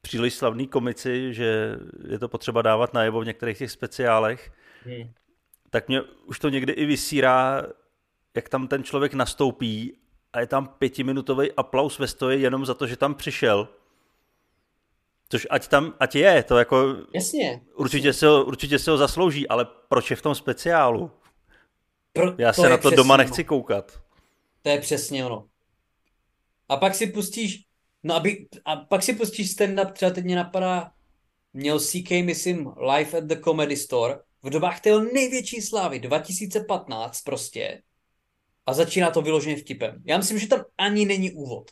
příliš 0.00 0.34
slavní 0.34 0.68
komici, 0.68 1.34
že 1.34 1.76
je 2.08 2.18
to 2.18 2.28
potřeba 2.28 2.62
dávat 2.62 2.94
najevo 2.94 3.20
v 3.20 3.24
některých 3.24 3.58
těch 3.58 3.70
speciálech, 3.70 4.52
Hmm. 4.84 5.12
tak 5.70 5.88
mě 5.88 6.02
už 6.02 6.38
to 6.38 6.48
někdy 6.48 6.72
i 6.72 6.84
vysírá, 6.86 7.62
jak 8.36 8.48
tam 8.48 8.68
ten 8.68 8.84
člověk 8.84 9.14
nastoupí 9.14 9.96
a 10.32 10.40
je 10.40 10.46
tam 10.46 10.66
pětiminutový 10.66 11.52
aplaus 11.52 11.98
ve 11.98 12.08
stoji 12.08 12.42
jenom 12.42 12.66
za 12.66 12.74
to, 12.74 12.86
že 12.86 12.96
tam 12.96 13.14
přišel. 13.14 13.68
Což 15.28 15.46
ať 15.50 15.68
tam, 15.68 15.94
ať 16.00 16.14
je, 16.14 16.42
to 16.42 16.58
jako 16.58 16.96
Jasně. 17.14 17.60
určitě 17.74 18.12
si, 18.12 18.26
ho, 18.26 18.44
určitě 18.44 18.78
si 18.78 18.90
ho 18.90 18.96
zaslouží, 18.96 19.48
ale 19.48 19.66
proč 19.88 20.10
je 20.10 20.16
v 20.16 20.22
tom 20.22 20.34
speciálu? 20.34 21.10
Pro, 22.12 22.34
Já 22.38 22.52
to 22.52 22.62
se 22.62 22.68
na 22.68 22.76
to 22.76 22.80
přesně 22.80 22.96
doma 22.96 23.14
ono. 23.14 23.22
nechci 23.22 23.44
koukat. 23.44 24.00
To 24.62 24.68
je 24.68 24.80
přesně 24.80 25.26
ono. 25.26 25.46
A 26.68 26.76
pak 26.76 26.94
si 26.94 27.06
pustíš, 27.06 27.64
no 28.02 28.14
aby, 28.14 28.46
a 28.64 28.76
pak 28.76 29.02
si 29.02 29.12
pustíš 29.12 29.56
stand-up, 29.56 29.92
třeba 29.92 30.10
teď 30.10 30.24
mě 30.24 30.36
napadá, 30.36 30.92
měl 31.52 31.80
CK, 31.80 32.10
myslím, 32.10 32.72
live 32.96 33.18
at 33.18 33.24
the 33.24 33.40
Comedy 33.44 33.76
Store, 33.76 34.18
v 34.42 34.50
dobách 34.50 34.80
té 34.80 35.00
největší 35.00 35.60
slávy, 35.60 36.00
2015 36.00 37.22
prostě, 37.22 37.82
a 38.66 38.74
začíná 38.74 39.10
to 39.10 39.22
vyloženě 39.22 39.56
vtipem. 39.56 40.02
Já 40.04 40.18
myslím, 40.18 40.38
že 40.38 40.48
tam 40.48 40.64
ani 40.78 41.04
není 41.04 41.32
úvod. 41.32 41.70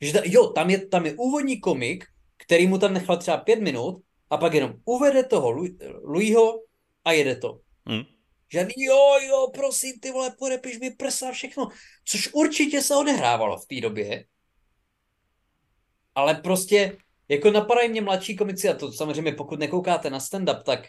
Že 0.00 0.12
ta, 0.12 0.20
jo, 0.24 0.46
tam 0.46 0.70
je, 0.70 0.86
tam 0.86 1.06
je 1.06 1.14
úvodní 1.18 1.60
komik, 1.60 2.04
který 2.36 2.66
mu 2.66 2.78
tam 2.78 2.94
nechal 2.94 3.16
třeba 3.16 3.36
pět 3.36 3.60
minut, 3.60 4.02
a 4.30 4.36
pak 4.36 4.54
jenom 4.54 4.74
uvede 4.84 5.24
toho 5.24 5.50
Lu- 5.52 5.78
Louisho 6.02 6.60
a 7.04 7.12
jede 7.12 7.36
to. 7.36 7.60
Hm? 7.88 8.02
Žádný 8.52 8.84
jo, 8.84 9.18
jo, 9.28 9.50
prosím, 9.54 10.00
ty 10.00 10.10
vole, 10.10 10.34
podepiš 10.38 10.78
mi 10.78 10.90
prsa, 10.90 11.32
všechno. 11.32 11.68
Což 12.04 12.28
určitě 12.32 12.82
se 12.82 12.96
odehrávalo 12.96 13.58
v 13.58 13.66
té 13.66 13.80
době. 13.80 14.24
Ale 16.14 16.34
prostě, 16.34 16.96
jako 17.28 17.50
napadají 17.50 17.88
mě 17.88 18.00
mladší 18.00 18.36
komici, 18.36 18.68
a 18.68 18.74
to 18.74 18.92
samozřejmě 18.92 19.32
pokud 19.32 19.58
nekoukáte 19.58 20.10
na 20.10 20.18
stand-up, 20.18 20.62
tak 20.62 20.80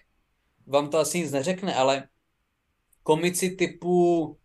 vám 0.67 0.89
to 0.89 0.97
asi 0.97 1.19
nic 1.19 1.31
neřekne, 1.31 1.75
ale 1.75 2.07
komici 3.03 3.49
typu 3.49 4.37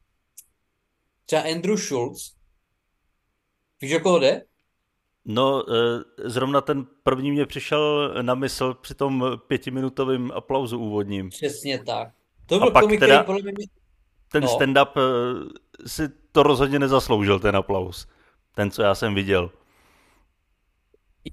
třeba 1.30 1.42
Andrew 1.42 1.76
Schulz, 1.76 2.34
víš, 3.80 3.94
o 3.94 4.00
koho 4.00 4.18
jde? 4.18 4.44
No, 5.24 5.64
eh, 5.74 6.28
zrovna 6.30 6.60
ten 6.60 6.86
první 7.02 7.30
mě 7.30 7.46
přišel 7.46 8.14
na 8.22 8.34
mysl 8.34 8.74
při 8.74 8.94
tom 8.94 9.24
pětiminutovém 9.46 10.30
aplauzu 10.34 10.78
úvodním. 10.78 11.28
Přesně 11.28 11.84
tak. 11.84 12.08
To 12.46 12.58
byl 12.58 12.70
pak 12.70 12.82
komik, 12.82 13.00
teda- 13.00 13.22
který 13.22 13.26
podle 13.36 13.52
mě... 13.52 13.66
Ten 14.32 14.42
No. 14.42 14.48
stand-up 14.48 14.92
eh, 14.96 15.88
si 15.88 16.02
to 16.32 16.42
rozhodně 16.42 16.78
nezasloužil, 16.78 17.38
ten 17.40 17.56
aplaus. 17.56 18.06
Ten, 18.54 18.70
co 18.70 18.82
já 18.82 18.94
jsem 18.94 19.14
viděl. 19.14 19.50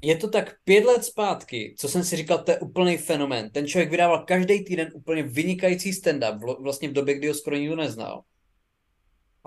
Je 0.02 0.18
to 0.18 0.28
tak 0.30 0.56
pět 0.64 0.86
let 0.86 1.04
zpátky, 1.06 1.76
co 1.78 1.90
jsem 1.90 2.04
si 2.04 2.16
říkal, 2.16 2.38
to 2.38 2.52
je 2.52 2.60
úplný 2.60 2.98
fenomén. 2.98 3.50
Ten 3.50 3.68
člověk 3.68 3.92
vydával 3.92 4.20
každý 4.26 4.64
týden 4.64 4.90
úplně 4.94 5.24
vynikající 5.24 5.92
stand-up, 5.92 6.62
vlastně 6.64 6.90
v 6.90 6.94
době, 6.94 7.18
kdy 7.18 7.28
ho 7.28 7.34
skoro 7.34 7.56
nikdo 7.56 7.76
neznal. 7.76 8.24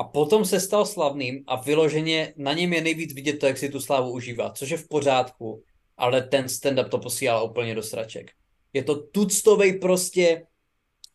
A 0.01 0.05
potom 0.05 0.45
se 0.45 0.61
stal 0.61 0.87
slavným 0.87 1.45
a 1.47 1.61
vyloženě 1.61 2.33
na 2.37 2.53
něm 2.53 2.73
je 2.73 2.81
nejvíc 2.81 3.15
vidět 3.15 3.39
to, 3.39 3.47
jak 3.47 3.59
si 3.59 3.69
tu 3.69 3.81
slávu 3.81 4.13
užívá, 4.13 4.51
což 4.51 4.71
je 4.71 4.77
v 4.77 4.89
pořádku, 4.89 5.63
ale 5.97 6.23
ten 6.23 6.45
stand-up 6.45 6.89
to 6.89 6.99
posílá 6.99 7.43
úplně 7.43 7.75
do 7.75 7.83
sraček. 7.83 8.31
Je 8.73 8.85
to 8.85 9.03
tuctovej 9.03 9.79
prostě, 9.79 10.47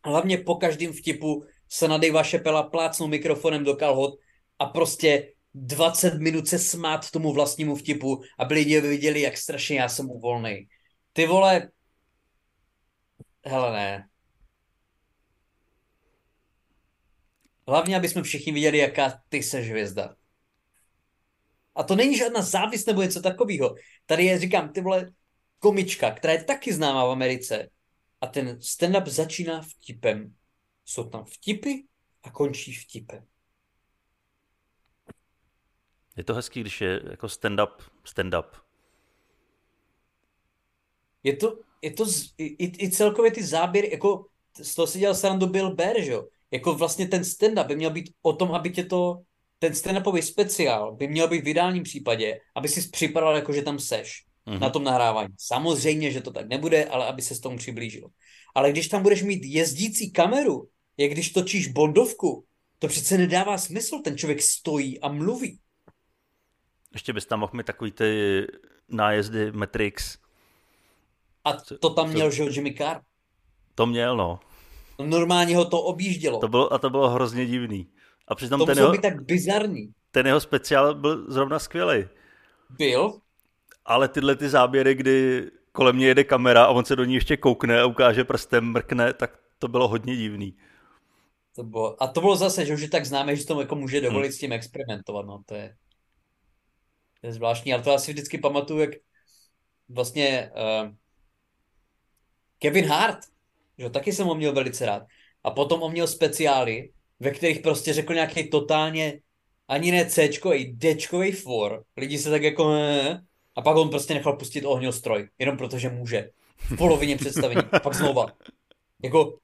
hlavně 0.06 0.38
po 0.38 0.56
každém 0.56 0.94
vtipu 0.94 1.44
se 1.70 1.88
na 1.88 1.98
Dejva 1.98 2.24
Šepela 2.24 2.64
plácnou 2.64 3.08
mikrofonem 3.08 3.64
do 3.64 3.76
kalhot 3.76 4.14
a 4.60 4.66
prostě 4.66 5.34
20 5.54 6.20
minut 6.20 6.48
se 6.48 6.60
smát 6.60 7.12
tomu 7.12 7.34
vlastnímu 7.34 7.76
vtipu, 7.76 8.22
aby 8.40 8.54
lidi 8.54 8.82
viděli, 8.82 9.22
jak 9.22 9.38
strašně 9.38 9.80
já 9.80 9.90
jsem 9.90 10.10
uvolnej. 10.10 10.68
Ty 11.14 11.28
vole, 11.28 11.70
hele 13.46 13.74
ne. 13.74 14.08
Hlavně, 17.68 17.98
aby 17.98 18.10
jsme 18.10 18.24
všichni 18.24 18.52
viděli, 18.52 18.78
jaká 18.78 19.22
ty 19.30 19.44
seš 19.44 19.70
hvězda. 19.70 20.16
A 21.76 21.84
to 21.84 21.96
není 21.96 22.18
žádná 22.18 22.42
závist 22.42 22.88
nebo 22.88 23.02
něco 23.02 23.22
takového. 23.22 23.76
Tady 24.06 24.26
je, 24.26 24.40
říkám, 24.40 24.70
ty 24.70 24.82
vole, 24.82 25.12
komička, 25.60 26.12
která 26.12 26.34
je 26.34 26.44
taky 26.44 26.74
známá 26.74 27.06
v 27.06 27.10
Americe. 27.10 27.70
A 28.22 28.28
ten 28.28 28.58
stand-up 28.60 29.06
začíná 29.08 29.62
vtipem. 29.62 30.36
Jsou 30.86 31.10
tam 31.10 31.26
vtipy 31.26 31.70
a 32.24 32.32
končí 32.32 32.74
vtipem. 32.74 33.26
Je 36.18 36.24
to 36.24 36.34
hezký, 36.34 36.62
když 36.62 36.82
je 36.82 37.02
jako 37.10 37.28
stand-up, 37.28 37.78
stand-up. 38.04 38.48
Je 41.24 41.36
to, 41.36 41.60
je 41.82 41.92
to, 41.92 42.06
z, 42.06 42.34
i, 42.38 42.86
i 42.86 42.92
celkově 42.92 43.32
ty 43.32 43.44
záběry, 43.44 43.92
jako 43.92 44.26
z 44.62 44.76
toho 44.76 44.88
si 44.88 45.00
dělal 45.00 45.16
srandu 45.16 45.48
Bill 45.48 45.76
Bear, 45.76 46.02
že 46.02 46.12
jo? 46.12 46.28
Jako 46.56 46.74
vlastně 46.74 47.08
ten 47.08 47.22
stand-up 47.22 47.68
by 47.68 47.76
měl 47.76 47.90
být 47.90 48.10
o 48.22 48.34
tom, 48.34 48.52
aby 48.52 48.70
tě 48.70 48.84
to, 48.84 49.22
ten 49.60 49.74
stand-upový 49.74 50.22
speciál 50.22 50.96
by 50.96 51.08
měl 51.08 51.28
být 51.28 51.44
v 51.44 51.48
ideálním 51.48 51.84
případě, 51.84 52.40
aby 52.56 52.68
si 52.68 52.90
připadal 52.90 53.36
jako, 53.36 53.54
že 53.54 53.62
tam 53.62 53.80
seš 53.80 54.24
mm-hmm. 54.48 54.60
na 54.60 54.70
tom 54.70 54.84
nahrávání. 54.84 55.34
Samozřejmě, 55.38 56.12
že 56.12 56.22
to 56.22 56.32
tak 56.32 56.48
nebude, 56.48 56.86
ale 56.86 57.08
aby 57.08 57.22
se 57.22 57.36
s 57.36 57.40
tomu 57.40 57.58
přiblížil. 57.58 58.08
Ale 58.56 58.72
když 58.72 58.88
tam 58.88 59.04
budeš 59.04 59.24
mít 59.24 59.46
jezdící 59.46 60.12
kameru, 60.12 60.68
jak 60.98 61.12
když 61.12 61.30
točíš 61.30 61.68
bondovku, 61.68 62.46
to 62.80 62.88
přece 62.88 63.18
nedává 63.18 63.58
smysl, 63.58 64.00
ten 64.00 64.18
člověk 64.18 64.42
stojí 64.42 65.00
a 65.00 65.08
mluví. 65.08 65.60
Ještě 66.94 67.14
bys 67.14 67.26
tam 67.26 67.40
mohl 67.40 67.52
mít 67.56 67.66
takový 67.66 67.92
ty 67.92 68.42
nájezdy 68.90 69.52
Matrix. 69.52 70.18
A 71.44 71.54
to 71.54 71.90
tam 71.90 72.10
měl, 72.10 72.32
že 72.32 72.44
Jimmy 72.44 72.74
Carr. 72.74 73.02
To 73.76 73.86
měl, 73.86 74.18
no. 74.18 74.40
No. 75.00 75.06
Normálně 75.06 75.58
ho 75.58 75.66
to 75.66 75.82
objíždělo. 75.82 76.40
To 76.40 76.48
bylo, 76.48 76.74
a 76.74 76.78
to 76.78 76.90
bylo 76.90 77.10
hrozně 77.10 77.46
divný. 77.46 77.88
A 78.28 78.36
přitom 78.36 78.60
to 78.60 78.66
ten 78.66 78.78
jeho, 78.78 78.92
být 78.92 79.02
tak 79.02 79.22
bizarní. 79.22 79.94
Ten 80.12 80.28
jeho 80.28 80.40
speciál 80.40 80.96
byl 80.96 81.32
zrovna 81.32 81.60
skvělý. 81.60 82.08
Byl? 82.70 83.20
Ale 83.86 84.08
tyhle 84.08 84.36
ty 84.36 84.50
záběry, 84.50 84.96
kdy 84.96 85.48
kolem 85.72 85.98
něj 85.98 86.08
jede 86.08 86.24
kamera 86.24 86.64
a 86.64 86.68
on 86.68 86.86
se 86.86 86.96
do 86.96 87.04
ní 87.04 87.14
ještě 87.14 87.38
koukne 87.38 87.82
a 87.82 87.86
ukáže 87.86 88.24
prstem, 88.24 88.72
mrkne, 88.72 89.14
tak 89.14 89.40
to 89.60 89.68
bylo 89.68 89.88
hodně 89.88 90.16
divný. 90.16 90.58
To 91.56 91.64
bylo, 91.64 92.04
a 92.04 92.08
to 92.08 92.22
bylo 92.22 92.36
zase, 92.36 92.66
že 92.66 92.74
už 92.74 92.82
je 92.82 92.90
tak 92.90 93.06
známe, 93.06 93.36
že 93.36 93.46
to 93.46 93.62
jako 93.62 93.76
může 93.76 94.02
dovolit 94.02 94.28
hmm. 94.28 94.34
s 94.34 94.38
tím 94.38 94.52
experimentovat, 94.52 95.26
no 95.26 95.42
to 95.46 95.56
je, 95.56 95.76
to 97.22 97.28
je 97.28 97.34
zvláštní, 97.34 97.74
ale 97.74 97.84
to 97.84 97.90
já 97.90 97.98
si 97.98 98.14
vždycky 98.14 98.38
pamatuju, 98.38 98.80
jak 98.80 98.90
vlastně 99.90 100.52
uh, 100.56 100.92
Kevin 102.60 102.86
Hart, 102.86 103.20
že 103.78 103.90
taky 103.90 104.14
jsem 104.14 104.28
ho 104.28 104.36
měl 104.36 104.54
velice 104.54 104.86
rád. 104.86 105.04
A 105.44 105.52
potom 105.52 105.84
on 105.84 105.92
měl 105.92 106.08
speciály, 106.08 106.90
ve 107.20 107.32
kterých 107.32 107.60
prostě 107.60 107.94
řekl 107.94 108.14
nějaký 108.14 108.50
totálně 108.50 109.20
ani 109.68 109.92
ne 109.92 110.06
c 110.06 110.30
d 110.74 111.32
for. 111.32 111.84
Lidi 111.98 112.18
se 112.18 112.30
tak 112.30 112.44
jako 112.44 112.74
a 113.56 113.62
pak 113.62 113.78
on 113.78 113.90
prostě 113.90 114.14
nechal 114.14 114.34
pustit 114.34 114.66
ohňostroj, 114.66 115.30
jenom 115.40 115.58
protože 115.58 115.90
může. 115.90 116.30
V 116.58 116.78
polovině 116.78 117.18
představení, 117.18 117.62
a 117.72 117.80
pak 117.80 117.94
znova. 117.94 118.26
Jako, 119.04 119.38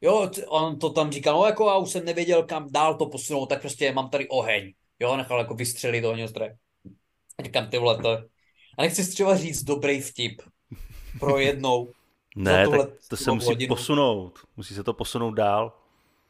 jo, 0.00 0.30
on 0.48 0.78
to 0.78 0.90
tam 0.90 1.12
říkal, 1.12 1.38
no 1.38 1.46
jako 1.46 1.66
já 1.68 1.76
už 1.76 1.90
jsem 1.90 2.04
nevěděl, 2.04 2.42
kam 2.42 2.66
dál 2.70 2.94
to 2.94 3.06
posunout, 3.06 3.46
tak 3.46 3.60
prostě 3.60 3.92
mám 3.92 4.10
tady 4.10 4.28
oheň. 4.28 4.72
Jo, 5.00 5.16
nechal 5.16 5.38
jako 5.38 5.54
vystřelit 5.54 6.04
ohňostroj. 6.04 6.50
A 7.38 7.42
říkám, 7.42 7.70
ty 7.70 7.78
vole, 7.78 8.02
to... 8.02 8.08
A 8.78 8.82
nechci 8.82 9.10
třeba 9.10 9.36
říct 9.36 9.62
dobrý 9.62 10.00
vtip 10.00 10.42
pro 11.20 11.38
jednou, 11.38 11.92
ne, 12.36 12.68
tak 12.68 12.90
to 13.08 13.16
se 13.16 13.32
musí 13.32 13.46
hodinu. 13.46 13.74
posunout. 13.74 14.38
Musí 14.56 14.74
se 14.74 14.84
to 14.84 14.94
posunout 14.94 15.30
dál. 15.30 15.72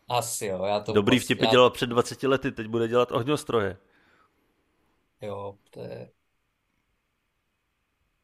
Asi 0.08 0.46
jo, 0.46 0.64
já 0.64 0.80
to 0.80 0.92
Dobrý 0.92 1.18
vtipy 1.18 1.44
já... 1.44 1.50
dělal 1.50 1.70
před 1.70 1.86
20 1.86 2.22
lety, 2.22 2.52
teď 2.52 2.66
bude 2.66 2.88
dělat 2.88 3.12
ohňostroje. 3.12 3.76
Jo, 5.20 5.54
to 5.70 5.80
je... 5.80 6.10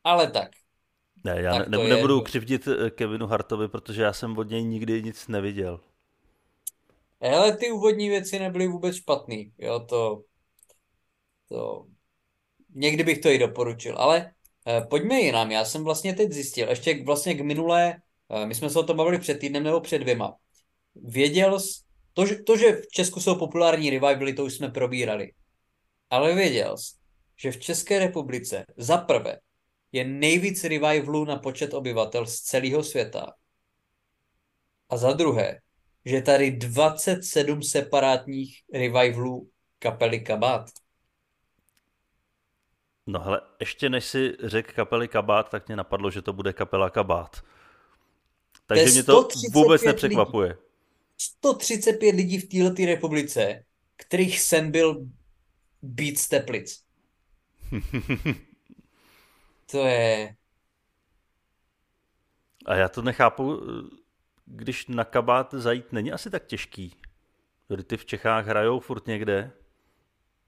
Ale 0.05 0.31
tak. 0.31 0.51
Ne, 1.25 1.43
já 1.43 1.59
tak 1.59 1.69
ne, 1.69 1.79
nebudu 1.79 2.17
je... 2.17 2.23
křivdit 2.23 2.69
eh, 2.69 2.91
Kevinu 2.91 3.27
Hartovi, 3.27 3.69
protože 3.69 4.03
já 4.03 4.13
jsem 4.13 4.39
od 4.39 4.51
něj 4.51 4.65
nikdy 4.65 5.03
nic 5.03 5.29
neviděl. 5.29 5.81
Ale 7.21 7.57
ty 7.57 7.71
úvodní 7.71 8.09
věci 8.09 8.39
nebyly 8.39 8.67
vůbec 8.67 8.97
špatný, 8.97 9.53
jo, 9.59 9.81
to, 9.81 10.23
to, 11.49 11.87
někdy 12.75 13.05
bych 13.05 13.19
to 13.19 13.29
i 13.29 13.39
doporučil, 13.39 13.99
ale 13.99 14.33
pojďme 14.91 15.21
jinam. 15.21 15.51
Já 15.51 15.65
jsem 15.65 15.85
vlastně 15.85 16.15
teď 16.15 16.33
zjistil, 16.33 16.69
ještě 16.69 17.05
vlastně 17.05 17.35
k 17.35 17.41
minulé, 17.41 17.95
eh, 18.31 18.47
my 18.47 18.55
jsme 18.55 18.71
se 18.71 18.79
o 18.79 18.83
tom 18.83 18.97
bavili 18.97 19.19
před 19.19 19.39
týdnem 19.39 19.63
nebo 19.63 19.81
před 19.81 19.99
dvěma. 19.99 20.37
Věděl 20.95 21.59
to, 22.13 22.27
že, 22.27 22.43
to, 22.43 22.57
že 22.57 22.73
v 22.73 22.87
Česku 22.93 23.21
jsou 23.21 23.39
populární 23.39 23.91
revivaly, 23.91 24.33
to 24.33 24.45
už 24.45 24.55
jsme 24.55 24.69
probírali. 24.69 25.33
Ale 26.11 26.35
věděl 26.35 26.79
jsi, 26.79 26.95
že 27.37 27.53
v 27.53 27.61
České 27.61 27.99
republice 27.99 28.65
za 28.77 28.99
prvé 28.99 29.39
je 29.93 30.05
nejvíc 30.05 30.65
revivalů 30.65 31.25
na 31.25 31.37
počet 31.37 31.75
obyvatel 31.75 32.27
z 32.27 32.41
celého 32.41 32.85
světa. 32.85 33.33
A 34.89 34.97
za 34.97 35.13
druhé, 35.13 35.61
že 36.05 36.23
tady 36.23 36.51
27 36.51 37.63
separátních 37.63 38.63
revivalů 38.73 39.51
kapely 39.79 40.21
Kabát. 40.21 40.71
No 43.07 43.21
hele, 43.21 43.41
ještě 43.61 43.89
než 43.89 44.05
si 44.05 44.37
řekl 44.43 44.73
kapely 44.73 45.09
Kabát, 45.09 45.51
tak 45.51 45.69
mě 45.69 45.77
napadlo, 45.77 46.11
že 46.11 46.23
to 46.23 46.33
bude 46.33 46.53
kapela 46.53 46.91
Kabát. 46.91 47.45
Takže 48.67 48.93
mě 48.93 49.03
to 49.03 49.29
vůbec 49.53 49.83
nepřekvapuje. 49.83 50.49
Lidí. 50.49 50.61
135 51.19 52.15
lidí 52.15 52.39
v 52.39 52.49
této 52.49 52.87
republice, 52.87 53.65
kterých 53.97 54.41
sen 54.41 54.71
byl 54.71 55.07
být 55.83 56.19
z 56.19 56.29
Teplic. 56.29 56.85
to 59.71 59.87
je... 59.87 60.37
A 62.67 62.75
já 62.75 62.89
to 62.89 63.03
nechápu, 63.03 63.61
když 64.47 64.87
na 64.87 65.05
kabát 65.05 65.55
zajít 65.55 65.93
není 65.93 66.13
asi 66.13 66.31
tak 66.31 66.47
těžký. 66.47 66.95
Ty 67.87 67.97
v 67.97 68.07
Čechách 68.07 68.47
hrajou 68.47 68.81
furt 68.81 69.07
někde. 69.07 69.53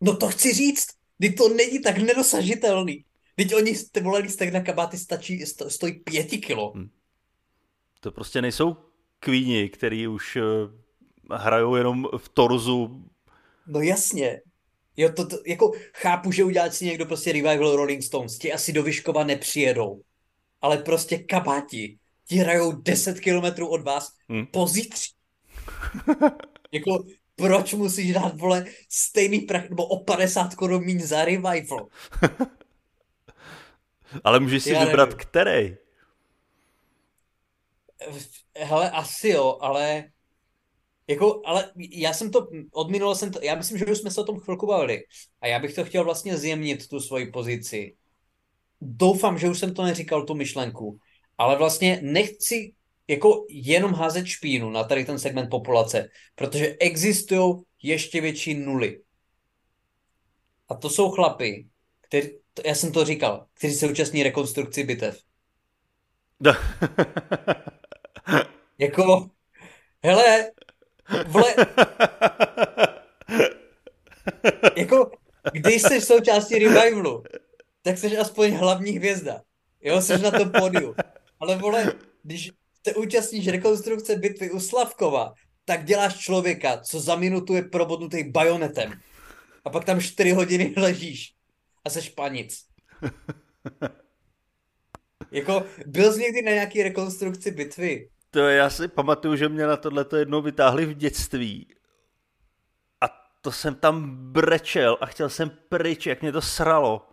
No 0.01 0.17
to 0.17 0.29
chci 0.29 0.53
říct. 0.53 0.98
Teď 1.21 1.37
to 1.37 1.49
není 1.49 1.83
tak 1.83 1.99
nedosažitelný. 1.99 3.05
Teď 3.37 3.55
oni, 3.55 3.75
ty 3.93 4.01
vole 4.01 4.19
lístek 4.19 4.53
na 4.53 4.61
kabáty 4.61 4.99
stačí, 4.99 5.47
sto, 5.47 5.71
stojí 5.71 5.93
pěti 5.93 6.39
kilo. 6.39 6.73
Hmm. 6.73 6.91
To 8.01 8.13
prostě 8.13 8.43
nejsou 8.43 8.77
kvíni, 9.21 9.69
který 9.69 10.09
už 10.09 10.37
uh, 10.37 11.37
hrajou 11.39 11.75
jenom 11.75 12.09
v 12.17 12.29
torzu. 12.29 13.05
No 13.67 13.81
jasně. 13.81 14.41
Jo, 14.97 15.13
to, 15.13 15.27
to, 15.27 15.37
jako 15.47 15.73
chápu, 15.95 16.33
že 16.33 16.45
udělat 16.45 16.75
si 16.75 16.85
někdo 16.85 17.07
prostě 17.07 17.33
revival 17.33 17.77
Rolling 17.77 18.03
Stones, 18.03 18.39
ti 18.39 18.53
asi 18.53 18.73
do 18.73 18.83
Vyškova 18.83 19.25
nepřijedou. 19.25 20.03
Ale 20.61 20.79
prostě 20.79 21.19
kabáti, 21.19 21.99
ti 22.29 22.37
hrajou 22.37 22.73
10 22.73 23.21
kilometrů 23.21 23.69
od 23.69 23.83
vás 23.83 24.13
hmm. 24.29 24.47
pozítří. 24.47 25.13
jako 26.73 27.05
proč 27.39 27.75
musíš 27.75 28.13
dát, 28.13 28.41
vole, 28.41 28.65
stejný 28.89 29.41
prach, 29.41 29.69
nebo 29.69 29.87
o 29.87 30.05
50 30.05 30.55
korun 30.55 30.85
míň 30.85 31.01
za 31.01 31.25
revival? 31.25 31.87
Ale 34.25 34.41
můžeš 34.41 34.63
si 34.63 34.71
Já 34.71 34.85
vybrat 34.85 35.09
nevím. 35.09 35.19
který. 35.19 35.77
Hele, 38.57 38.91
asi 38.91 39.29
jo, 39.29 39.59
ale 39.61 40.05
jako, 41.09 41.43
ale 41.45 41.73
já 41.91 42.13
jsem 42.13 42.31
to, 42.31 42.49
odminul 42.73 43.15
jsem 43.15 43.33
to, 43.33 43.39
já 43.43 43.55
myslím, 43.55 43.79
že 43.79 43.87
už 43.87 43.99
jsme 43.99 44.11
se 44.11 44.21
o 44.21 44.25
tom 44.25 44.41
chvilku 44.41 44.67
bavili 44.67 45.05
a 45.41 45.47
já 45.47 45.59
bych 45.59 45.75
to 45.75 45.85
chtěl 45.85 46.05
vlastně 46.05 46.37
zjemnit, 46.37 46.89
tu 46.89 47.01
svoji 47.01 47.31
pozici. 47.31 47.97
Doufám, 48.81 49.39
že 49.39 49.49
už 49.49 49.59
jsem 49.59 49.75
to 49.75 49.83
neříkal, 49.83 50.23
tu 50.23 50.35
myšlenku, 50.35 50.99
ale 51.39 51.57
vlastně 51.57 52.01
nechci 52.03 52.75
jako 53.09 53.47
jenom 53.49 53.95
házet 53.95 54.27
špínu 54.27 54.71
na 54.71 54.85
tady 54.85 55.05
ten 55.05 55.19
segment 55.19 55.51
populace, 55.51 56.09
protože 56.35 56.77
existují 56.81 57.55
ještě 57.83 58.21
větší 58.21 58.55
nuly. 58.55 59.03
A 60.69 60.75
to 60.75 60.91
jsou 60.91 61.11
chlapy, 61.11 61.69
který, 62.01 62.29
to, 62.55 62.63
já 62.65 62.75
jsem 62.75 62.93
to 62.93 63.05
říkal, 63.05 63.47
kteří 63.55 63.75
se 63.75 63.91
účastní 63.91 64.23
rekonstrukci 64.23 64.85
bitev. 64.85 65.21
Jako, 68.81 69.31
hele, 70.05 70.51
vole, 71.27 71.55
jako, 74.77 75.11
když 75.53 75.83
jsi 75.83 76.01
součástí 76.01 76.59
revivalu, 76.59 77.23
tak 77.83 77.99
jsi 77.99 78.19
aspoň 78.19 78.53
hlavní 78.53 78.91
hvězda. 78.91 79.43
Jo, 79.81 80.03
jsi 80.03 80.19
na 80.19 80.31
tom 80.31 80.51
pódiu. 80.51 80.95
Ale 81.41 81.57
vole, 81.57 81.93
když 82.23 82.53
se 82.87 82.95
účastníš 82.95 83.49
rekonstrukce 83.49 84.17
bitvy 84.17 84.51
u 84.51 84.61
Slavkova, 84.61 85.33
tak 85.65 85.85
děláš 85.85 86.19
člověka, 86.19 86.81
co 86.81 87.01
za 87.01 87.17
minutu 87.17 87.55
je 87.55 87.63
probodnutý 87.63 88.31
bajonetem. 88.31 88.93
A 89.65 89.71
pak 89.71 89.85
tam 89.85 90.01
čtyři 90.01 90.31
hodiny 90.31 90.75
ležíš 90.77 91.35
a 91.85 91.91
seš 91.91 92.09
panic. 92.09 92.65
jako, 95.31 95.65
byl 95.87 96.13
jsi 96.13 96.21
někdy 96.21 96.43
na 96.43 96.53
nějaký 96.53 96.83
rekonstrukci 96.83 97.51
bitvy? 97.51 98.09
To 98.31 98.39
já 98.39 98.71
si 98.71 98.89
pamatuju, 98.89 99.37
že 99.37 99.49
mě 99.49 99.67
na 99.67 99.77
tohle 99.77 100.07
jednou 100.19 100.43
vytáhli 100.43 100.87
v 100.87 100.95
dětství. 100.95 101.75
A 103.01 103.07
to 103.41 103.53
jsem 103.53 103.75
tam 103.75 104.17
brečel 104.33 104.99
a 105.01 105.07
chtěl 105.07 105.29
jsem 105.29 105.51
pryč, 105.69 106.07
jak 106.07 106.23
mě 106.23 106.33
to 106.33 106.43
sralo 106.43 107.09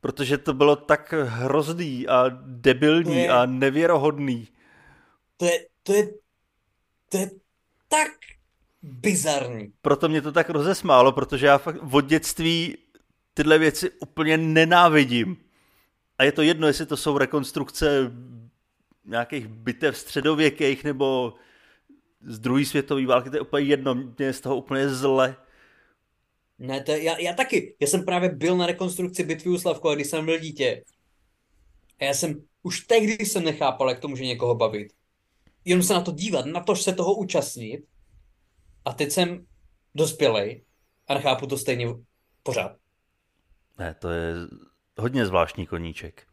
protože 0.00 0.38
to 0.38 0.54
bylo 0.54 0.76
tak 0.76 1.12
hrozný 1.12 2.08
a 2.08 2.24
debilní 2.44 3.16
je, 3.16 3.28
a 3.28 3.46
nevěrohodný. 3.46 4.48
To 5.36 5.44
je, 5.44 5.66
to 5.82 5.92
je, 5.92 6.08
to 7.08 7.18
je 7.18 7.30
tak 7.88 8.12
bizarní. 8.82 9.72
Proto 9.82 10.08
mě 10.08 10.22
to 10.22 10.32
tak 10.32 10.50
rozesmálo, 10.50 11.12
protože 11.12 11.46
já 11.46 11.58
fakt 11.58 11.76
od 11.92 12.06
dětství 12.06 12.76
tyhle 13.34 13.58
věci 13.58 13.90
úplně 13.90 14.38
nenávidím. 14.38 15.36
A 16.18 16.24
je 16.24 16.32
to 16.32 16.42
jedno, 16.42 16.66
jestli 16.66 16.86
to 16.86 16.96
jsou 16.96 17.18
rekonstrukce 17.18 18.12
nějakých 19.04 19.46
bitev 19.46 19.98
středověkých 19.98 20.84
nebo 20.84 21.34
z 22.20 22.38
druhé 22.38 22.64
světové 22.64 23.06
války, 23.06 23.30
to 23.30 23.36
je 23.36 23.40
úplně 23.40 23.66
jedno, 23.66 23.94
mě 23.94 24.14
je 24.18 24.32
z 24.32 24.40
toho 24.40 24.56
úplně 24.56 24.88
zle. 24.88 25.36
Ne, 26.58 26.82
to 26.82 26.92
je, 26.92 27.02
já, 27.02 27.18
já 27.18 27.32
taky. 27.32 27.76
Já 27.80 27.86
jsem 27.86 28.04
právě 28.04 28.28
byl 28.28 28.56
na 28.56 28.66
rekonstrukci 28.66 29.24
bitvy 29.24 29.50
u 29.50 29.58
Slavkova, 29.58 29.94
když 29.94 30.06
jsem 30.06 30.24
byl 30.24 30.38
dítě. 30.38 30.84
A 32.00 32.04
já 32.04 32.14
jsem, 32.14 32.44
už 32.62 32.80
tehdy 32.80 33.26
jsem 33.26 33.44
nechápal, 33.44 33.90
jak 33.90 34.00
to 34.00 34.08
může 34.08 34.24
někoho 34.24 34.54
bavit. 34.54 34.92
Jenom 35.64 35.82
se 35.82 35.94
na 35.94 36.00
to 36.00 36.12
dívat, 36.12 36.46
na 36.46 36.60
to 36.60 36.76
se 36.76 36.92
toho 36.92 37.14
účastnit. 37.14 37.84
A 38.84 38.92
teď 38.92 39.12
jsem 39.12 39.46
dospělej 39.94 40.64
a 41.08 41.14
nechápu 41.14 41.46
to 41.46 41.58
stejně 41.58 41.86
pořád. 42.42 42.76
Ne, 43.78 43.94
to 43.94 44.10
je 44.10 44.34
hodně 44.98 45.26
zvláštní 45.26 45.66
koníček. 45.66 46.26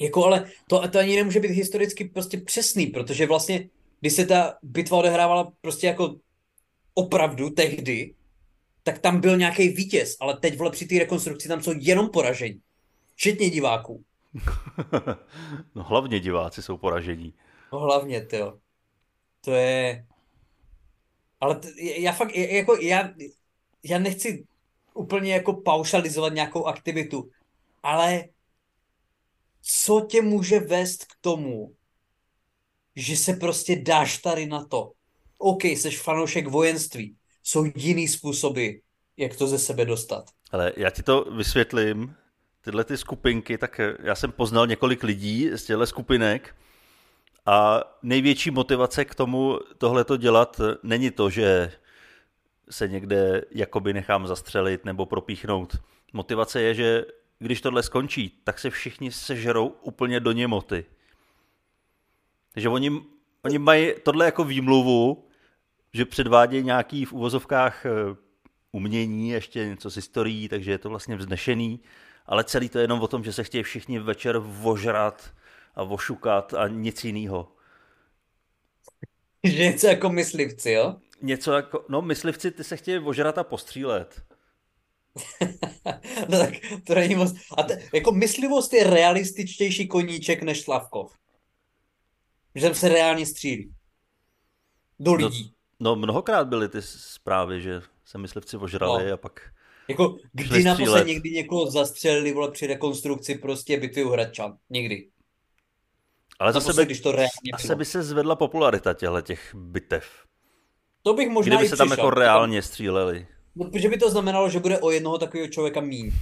Jako 0.00 0.24
ale 0.24 0.50
to, 0.68 0.88
to 0.88 0.98
ani 0.98 1.16
nemůže 1.16 1.40
být 1.40 1.50
historicky 1.50 2.04
prostě 2.04 2.38
přesný, 2.38 2.86
protože 2.86 3.26
vlastně, 3.26 3.68
když 4.00 4.12
se 4.12 4.26
ta 4.26 4.58
bitva 4.62 4.98
odehrávala 4.98 5.52
prostě 5.60 5.86
jako 5.86 6.16
opravdu 6.94 7.50
tehdy, 7.50 8.14
tak 8.88 8.98
tam 8.98 9.20
byl 9.20 9.36
nějaký 9.36 9.68
vítěz, 9.68 10.16
ale 10.20 10.36
teď 10.36 10.58
vole 10.58 10.70
při 10.70 10.86
té 10.86 10.98
rekonstrukci 10.98 11.48
tam 11.48 11.62
jsou 11.62 11.72
jenom 11.78 12.10
poražení. 12.10 12.60
Včetně 13.14 13.50
diváků. 13.50 14.04
no 15.74 15.82
hlavně 15.82 16.20
diváci 16.20 16.62
jsou 16.62 16.76
poražení. 16.76 17.34
No 17.72 17.78
hlavně, 17.78 18.26
to. 18.26 18.58
To 19.40 19.52
je... 19.52 20.06
Ale 21.40 21.54
t- 21.54 22.00
já 22.00 22.12
fakt, 22.12 22.34
jako 22.34 22.76
já, 22.76 23.10
já 23.84 23.98
nechci 23.98 24.46
úplně 24.94 25.32
jako 25.32 25.52
paušalizovat 25.52 26.32
nějakou 26.32 26.64
aktivitu, 26.64 27.30
ale 27.82 28.24
co 29.62 30.06
tě 30.10 30.22
může 30.22 30.60
vést 30.60 31.04
k 31.04 31.12
tomu, 31.20 31.74
že 32.96 33.16
se 33.16 33.32
prostě 33.32 33.76
dáš 33.76 34.18
tady 34.18 34.46
na 34.46 34.64
to. 34.64 34.92
OK, 35.38 35.64
jsi 35.64 35.90
fanoušek 35.90 36.48
vojenství, 36.48 37.17
jsou 37.48 37.64
jiný 37.74 38.08
způsoby, 38.08 38.70
jak 39.16 39.36
to 39.36 39.46
ze 39.46 39.58
sebe 39.58 39.84
dostat. 39.84 40.24
Ale 40.50 40.72
já 40.76 40.90
ti 40.90 41.02
to 41.02 41.24
vysvětlím, 41.24 42.14
tyhle 42.60 42.84
ty 42.84 42.96
skupinky, 42.96 43.58
tak 43.58 43.80
já 44.02 44.14
jsem 44.14 44.32
poznal 44.32 44.66
několik 44.66 45.02
lidí 45.02 45.50
z 45.54 45.64
těchto 45.64 45.86
skupinek 45.86 46.56
a 47.46 47.84
největší 48.02 48.50
motivace 48.50 49.04
k 49.04 49.14
tomu 49.14 49.58
tohleto 49.78 50.16
dělat 50.16 50.60
není 50.82 51.10
to, 51.10 51.30
že 51.30 51.72
se 52.70 52.88
někde 52.88 53.44
jakoby 53.50 53.92
nechám 53.92 54.26
zastřelit 54.26 54.84
nebo 54.84 55.06
propíchnout. 55.06 55.76
Motivace 56.12 56.62
je, 56.62 56.74
že 56.74 57.04
když 57.38 57.60
tohle 57.60 57.82
skončí, 57.82 58.40
tak 58.44 58.58
se 58.58 58.70
všichni 58.70 59.12
sežerou 59.12 59.66
úplně 59.66 60.20
do 60.20 60.32
němoty. 60.32 60.84
Takže 62.54 62.68
oni, 62.68 63.02
oni 63.44 63.58
mají 63.58 63.94
tohle 64.02 64.24
jako 64.24 64.44
výmluvu, 64.44 65.27
že 65.98 66.04
předvádějí 66.04 66.62
nějaký 66.62 67.04
v 67.04 67.12
uvozovkách 67.12 67.86
eh, 67.86 67.90
umění, 68.72 69.30
ještě 69.30 69.66
něco 69.66 69.90
s 69.90 69.96
historií, 69.96 70.48
takže 70.48 70.70
je 70.70 70.78
to 70.78 70.88
vlastně 70.88 71.16
vznešený, 71.16 71.80
ale 72.26 72.44
celý 72.44 72.68
to 72.68 72.78
je 72.78 72.84
jenom 72.84 73.00
o 73.00 73.08
tom, 73.08 73.24
že 73.24 73.32
se 73.32 73.44
chtějí 73.44 73.62
všichni 73.62 73.98
večer 73.98 74.38
vožrat 74.38 75.34
a 75.74 75.82
vošukat 75.82 76.54
a 76.54 76.68
nic 76.68 77.04
jiného. 77.04 77.52
Že 79.44 79.64
něco 79.64 79.86
jako 79.86 80.08
myslivci, 80.08 80.70
jo? 80.70 80.96
Něco 81.22 81.52
jako, 81.52 81.84
no 81.88 82.02
myslivci 82.02 82.50
ty 82.50 82.64
se 82.64 82.76
chtějí 82.76 82.98
vožrat 82.98 83.38
a 83.38 83.44
postřílet. 83.44 84.22
no 86.28 86.38
tak 86.38 86.54
to 86.86 86.94
není 86.94 87.14
moc. 87.14 87.34
A 87.56 87.62
te, 87.62 87.88
jako 87.94 88.12
myslivost 88.12 88.72
je 88.72 88.84
realističtější 88.84 89.88
koníček 89.88 90.42
než 90.42 90.60
Slavkov. 90.60 91.18
Že 92.54 92.74
se 92.74 92.88
reálně 92.88 93.26
střílí. 93.26 93.74
Do 94.98 95.14
lidí. 95.14 95.44
No, 95.44 95.57
no 95.80 95.96
mnohokrát 95.96 96.48
byly 96.48 96.68
ty 96.68 96.82
zprávy, 96.82 97.60
že 97.60 97.82
se 98.04 98.18
myslivci 98.18 98.56
ožrali 98.56 99.08
no. 99.08 99.14
a 99.14 99.16
pak 99.16 99.40
Jako 99.88 100.16
kdy 100.32 100.62
naposled 100.64 101.06
někdy 101.06 101.30
někoho 101.30 101.70
zastřelili 101.70 102.32
vole 102.32 102.50
při 102.50 102.66
rekonstrukci 102.66 103.34
prostě 103.34 103.80
bitvy 103.80 104.04
u 104.04 104.08
Hradčan? 104.08 104.58
Nikdy. 104.70 105.08
Ale 106.38 106.52
zase 106.52 106.72
by, 106.72 106.84
když 106.84 107.00
to 107.00 107.12
reálně 107.12 107.52
asi 107.52 107.74
by 107.74 107.84
se 107.84 108.02
zvedla 108.02 108.36
popularita 108.36 108.94
těchto 108.94 109.20
těch 109.20 109.54
bitev. 109.54 110.28
To 111.02 111.14
bych 111.14 111.28
možná 111.28 111.56
Kdyby 111.56 111.68
se 111.68 111.76
tam 111.76 111.90
jako 111.90 112.10
reálně 112.10 112.62
stříleli. 112.62 113.26
No, 113.54 113.70
protože 113.70 113.88
by 113.88 113.98
to 113.98 114.10
znamenalo, 114.10 114.50
že 114.50 114.60
bude 114.60 114.78
o 114.78 114.90
jednoho 114.90 115.18
takového 115.18 115.48
člověka 115.48 115.80
míň. 115.80 116.12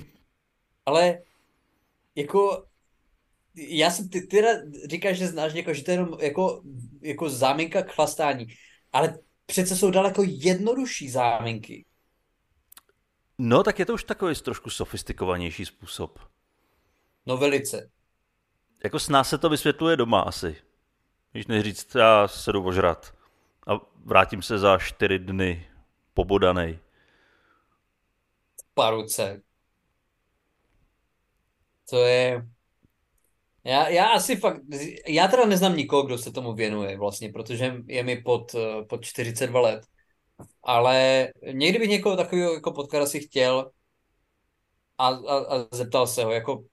Ale 0.86 1.18
jako 2.14 2.64
já 3.56 3.90
jsem, 3.90 4.08
ty, 4.08 4.26
ty 4.26 4.42
říkáš, 4.90 5.16
že 5.18 5.26
znáš 5.26 5.54
někoho, 5.54 5.74
že 5.74 5.84
to 5.84 5.90
je 5.90 5.94
jenom 5.94 6.16
jako, 6.20 6.62
jako 7.02 7.30
záminka 7.30 7.82
k 7.82 7.92
chlastání, 7.92 8.46
ale 8.94 9.18
přece 9.46 9.76
jsou 9.76 9.90
daleko 9.90 10.22
jednodušší 10.26 11.10
záminky. 11.10 11.84
No, 13.38 13.62
tak 13.62 13.78
je 13.78 13.86
to 13.86 13.94
už 13.94 14.04
takový 14.04 14.34
trošku 14.34 14.70
sofistikovanější 14.70 15.64
způsob. 15.64 16.18
No 17.26 17.36
velice. 17.36 17.90
Jako 18.84 18.98
s 18.98 19.08
nás 19.08 19.28
se 19.28 19.38
to 19.38 19.48
vysvětluje 19.48 19.96
doma 19.96 20.20
asi. 20.20 20.56
Když 21.32 21.46
neříct, 21.46 21.94
já 21.94 22.28
se 22.28 22.52
jdu 22.52 22.66
ožrat 22.66 23.14
a 23.66 23.72
vrátím 24.04 24.42
se 24.42 24.58
za 24.58 24.78
čtyři 24.78 25.18
dny 25.18 25.70
pobodanej. 26.14 26.78
Paruce. 28.74 29.42
To 31.90 32.04
je... 32.04 32.48
Já, 33.64 33.88
já 33.88 34.06
asi 34.06 34.36
fakt, 34.36 34.62
já 35.08 35.28
teda 35.28 35.46
neznám 35.46 35.76
nikoho, 35.76 36.02
kdo 36.02 36.18
se 36.18 36.32
tomu 36.32 36.54
věnuje 36.54 36.98
vlastně, 36.98 37.32
protože 37.32 37.74
je 37.86 38.04
mi 38.04 38.22
pod, 38.22 38.54
pod 38.88 39.04
42 39.04 39.60
let. 39.60 39.86
Ale 40.62 41.28
někdy 41.52 41.78
bych 41.78 41.88
někoho 41.88 42.16
takového 42.16 42.54
jako 42.54 42.72
potkat 42.72 43.02
asi 43.02 43.20
chtěl 43.20 43.70
a, 44.98 45.08
a, 45.08 45.56
a 45.56 45.68
zeptal 45.72 46.06
se 46.06 46.24
ho, 46.24 46.30
jako 46.30 46.64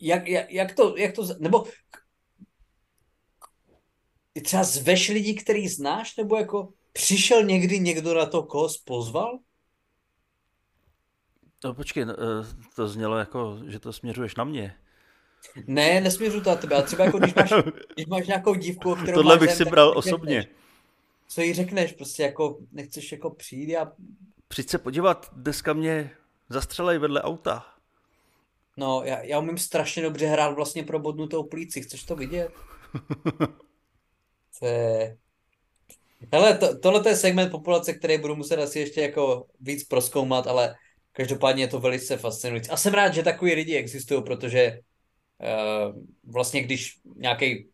jak, 0.00 0.28
jak, 0.28 0.52
jak, 0.52 0.74
to, 0.74 0.96
jak 0.96 1.14
to, 1.14 1.22
nebo 1.38 1.64
třeba 4.44 4.64
zveš 4.64 5.08
lidi, 5.08 5.34
který 5.34 5.68
znáš, 5.68 6.16
nebo 6.16 6.36
jako 6.36 6.72
Přišel 6.96 7.42
někdy 7.42 7.80
někdo 7.80 8.14
na 8.14 8.26
to, 8.26 8.42
koho 8.42 8.68
pozval? 8.84 9.38
No 11.64 11.74
počkej, 11.74 12.02
eh, 12.02 12.14
to 12.76 12.88
znělo 12.88 13.18
jako, 13.18 13.58
že 13.68 13.80
to 13.80 13.92
směřuješ 13.92 14.34
na 14.34 14.44
mě. 14.44 14.76
Ne, 15.66 16.00
nesměřuji 16.00 16.40
to 16.40 16.50
na 16.50 16.56
tebe, 16.56 16.74
ale 16.74 16.84
třeba 16.84 17.04
jako 17.04 17.18
když 17.18 17.34
máš, 17.34 17.52
když 17.94 18.06
máš 18.06 18.26
nějakou 18.26 18.54
dívku, 18.54 18.94
kterou 18.94 19.14
Tohle 19.14 19.34
máš 19.34 19.40
bych 19.40 19.56
si 19.56 19.64
bral 19.64 19.98
osobně. 19.98 20.40
Řekneš, 20.40 20.56
co 21.28 21.40
jí 21.40 21.54
řekneš, 21.54 21.92
prostě 21.92 22.22
jako 22.22 22.58
nechceš 22.72 23.12
jako 23.12 23.30
přijít 23.30 23.76
a... 23.76 23.92
Přijď 24.48 24.68
se 24.68 24.78
podívat, 24.78 25.30
dneska 25.32 25.72
mě 25.72 26.10
zastřelej 26.48 26.98
vedle 26.98 27.22
auta. 27.22 27.64
No, 28.76 29.02
já, 29.04 29.22
já 29.22 29.38
umím 29.38 29.58
strašně 29.58 30.02
dobře 30.02 30.26
hrát 30.26 30.54
vlastně 30.54 30.82
pro 30.82 30.98
bodnutou 30.98 31.42
plíci, 31.42 31.82
chceš 31.82 32.04
to 32.04 32.16
vidět? 32.16 32.50
to 34.58 34.66
je... 34.66 35.16
Hele, 36.32 36.58
to, 36.58 36.78
tohle 36.78 37.02
je 37.06 37.16
segment 37.16 37.50
populace, 37.50 37.92
který 37.92 38.18
budu 38.18 38.36
muset 38.36 38.58
asi 38.58 38.78
ještě 38.78 39.00
jako 39.00 39.46
víc 39.60 39.84
proskoumat, 39.84 40.46
ale 40.46 40.74
každopádně 41.12 41.62
je 41.62 41.68
to 41.68 41.80
velice 41.80 42.16
fascinující. 42.16 42.70
A 42.70 42.76
jsem 42.76 42.94
rád, 42.94 43.14
že 43.14 43.22
takový 43.22 43.54
lidi 43.54 43.76
existují, 43.76 44.22
protože 44.22 44.80
vlastně 46.24 46.62
když 46.62 47.00
nějaký 47.16 47.68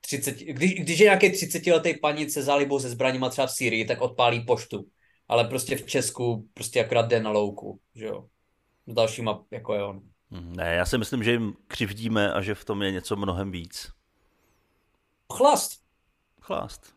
30, 0.00 0.38
když, 0.38 0.74
když 0.74 0.98
je 0.98 1.04
nějaký 1.04 1.30
30 1.32 1.66
letý 1.66 1.94
paní 1.98 2.30
se 2.30 2.42
zálibou 2.42 2.80
se 2.80 2.90
zbraněma 2.90 3.28
třeba 3.28 3.46
v 3.46 3.52
Syrii, 3.52 3.84
tak 3.84 4.00
odpálí 4.00 4.44
poštu. 4.44 4.84
Ale 5.28 5.44
prostě 5.44 5.76
v 5.76 5.86
Česku 5.86 6.48
prostě 6.54 6.84
akorát 6.84 7.06
jde 7.06 7.22
na 7.22 7.30
louku, 7.30 7.80
že 7.94 8.06
jo. 8.06 8.24
S 8.86 8.94
dalšíma, 8.94 9.44
jako 9.50 9.74
je 9.74 9.84
on. 9.84 10.00
Hm, 10.30 10.52
ne, 10.56 10.74
já 10.74 10.84
si 10.84 10.98
myslím, 10.98 11.24
že 11.24 11.30
jim 11.30 11.54
křivdíme 11.66 12.32
a 12.32 12.40
že 12.40 12.54
v 12.54 12.64
tom 12.64 12.82
je 12.82 12.92
něco 12.92 13.16
mnohem 13.16 13.50
víc. 13.50 13.90
Chlast. 15.32 15.82
Chlast. 16.40 16.94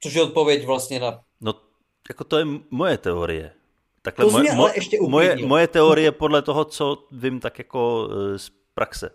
Což 0.00 0.14
je 0.14 0.22
odpověď 0.22 0.66
vlastně 0.66 1.00
na... 1.00 1.20
No, 1.40 1.54
jako 2.08 2.24
to 2.24 2.38
je 2.38 2.44
moje 2.70 2.98
teorie. 2.98 3.52
Takhle 4.02 4.24
to 4.24 4.30
moje, 4.30 4.50
ale 4.50 4.72
ještě 4.74 4.98
moje, 5.08 5.36
moje 5.46 5.68
teorie 5.68 6.12
podle 6.12 6.42
toho, 6.42 6.64
co 6.64 7.06
vím 7.12 7.40
tak 7.40 7.58
jako 7.58 8.08
e, 8.10 8.38
z 8.38 8.50
praxe. 8.74 9.10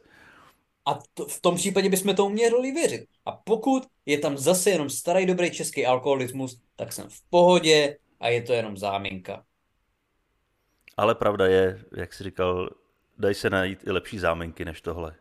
A 0.86 1.00
to, 1.14 1.26
v 1.26 1.42
tom 1.42 1.56
případě 1.56 1.90
bychom 1.90 2.16
tomu 2.16 2.30
měli 2.30 2.72
věřit. 2.72 3.06
A 3.26 3.32
pokud 3.32 3.84
je 4.06 4.18
tam 4.18 4.38
zase 4.38 4.70
jenom 4.70 4.90
starý 4.90 5.26
dobrý 5.26 5.52
český 5.52 5.86
alkoholismus, 5.86 6.62
tak 6.76 6.94
jsem 6.94 7.10
v 7.10 7.22
pohodě 7.30 7.98
a 8.20 8.28
je 8.28 8.42
to 8.42 8.54
jenom 8.54 8.78
záminka. 8.78 9.44
Ale 10.98 11.16
pravda 11.16 11.48
je, 11.48 11.86
jak 11.98 12.14
jsi 12.14 12.24
říkal, 12.24 12.70
dají 13.18 13.36
se 13.36 13.50
najít 13.50 13.88
i 13.88 13.92
lepší 13.92 14.20
záminky 14.20 14.66
než 14.66 14.82
tohle. 14.82 15.16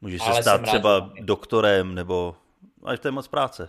Můžeš 0.00 0.22
se 0.22 0.42
stát 0.42 0.62
třeba 0.62 0.98
rád, 0.98 1.12
doktorem 1.20 1.94
nebo 1.94 2.36
až 2.84 3.00
to 3.00 3.08
je 3.08 3.12
moc 3.12 3.28
práce. 3.28 3.68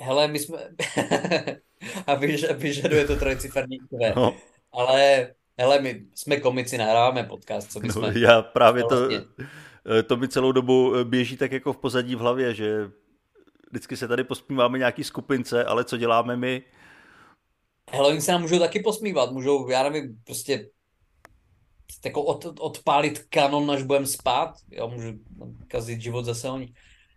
Hele, 0.00 0.28
my 0.28 0.38
jsme... 0.38 0.58
a 2.06 2.14
vyž, 2.14 2.44
vyžaduje 2.52 3.06
to 3.06 3.16
trojciferní 3.16 3.78
no. 4.16 4.36
Ale 4.72 5.28
hele, 5.60 5.80
my 5.80 6.02
jsme 6.14 6.40
komici, 6.40 6.78
nahráváme 6.78 7.24
podcast, 7.24 7.72
co 7.72 7.80
my 7.80 7.88
no, 7.88 7.94
jsme... 7.94 8.18
Já 8.18 8.42
právě 8.42 8.82
to, 8.82 8.98
vlastně... 8.98 9.20
to 10.06 10.16
mi 10.16 10.28
celou 10.28 10.52
dobu 10.52 10.94
běží 11.04 11.36
tak 11.36 11.52
jako 11.52 11.72
v 11.72 11.76
pozadí 11.76 12.14
v 12.14 12.18
hlavě, 12.18 12.54
že 12.54 12.90
vždycky 13.70 13.96
se 13.96 14.08
tady 14.08 14.24
posmíváme 14.24 14.78
nějaký 14.78 15.04
skupince, 15.04 15.64
ale 15.64 15.84
co 15.84 15.96
děláme 15.96 16.36
my? 16.36 16.62
Hele, 17.90 18.08
oni 18.08 18.20
se 18.20 18.32
nám 18.32 18.40
můžou 18.40 18.58
taky 18.58 18.80
posmívat, 18.80 19.32
můžou, 19.32 19.68
já 19.68 19.82
nevím, 19.82 20.18
prostě 20.24 20.70
jako 22.04 22.22
od, 22.22 22.44
odpálit 22.60 23.18
kanon, 23.18 23.70
až 23.70 23.82
budeme 23.82 24.06
spát, 24.06 24.54
jo, 24.70 24.88
můžu 24.88 25.12
kazit 25.68 26.00
život 26.00 26.24
zase 26.24 26.48
oni. 26.48 26.74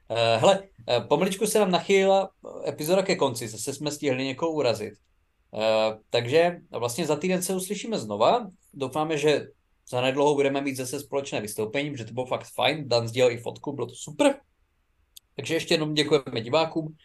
Uh, 0.09 0.41
hele, 0.41 0.63
pomaličku 1.07 1.47
se 1.47 1.59
nám 1.59 1.71
nachýlila 1.71 2.29
epizoda 2.67 3.01
ke 3.01 3.15
konci, 3.15 3.47
zase 3.47 3.73
jsme 3.73 3.91
stihli 3.91 4.25
někoho 4.25 4.51
urazit. 4.51 4.93
Uh, 5.53 5.99
takže 6.09 6.59
vlastně 6.71 7.05
za 7.05 7.15
týden 7.15 7.41
se 7.41 7.55
uslyšíme 7.55 7.99
znova. 7.99 8.47
Doufáme, 8.73 9.17
že 9.17 9.47
za 9.89 10.01
nedlouho 10.01 10.35
budeme 10.35 10.61
mít 10.61 10.75
zase 10.75 10.99
společné 10.99 11.41
vystoupení, 11.41 11.91
protože 11.91 12.05
to 12.05 12.13
bylo 12.13 12.25
fakt 12.25 12.47
fajn. 12.55 12.89
Dan 12.89 13.07
sdělal 13.07 13.31
i 13.31 13.37
fotku, 13.37 13.71
bylo 13.71 13.87
to 13.87 13.95
super. 13.95 14.35
Takže 15.35 15.53
ještě 15.53 15.73
jednou 15.73 15.93
děkujeme 15.93 16.41
divákům 16.41 16.95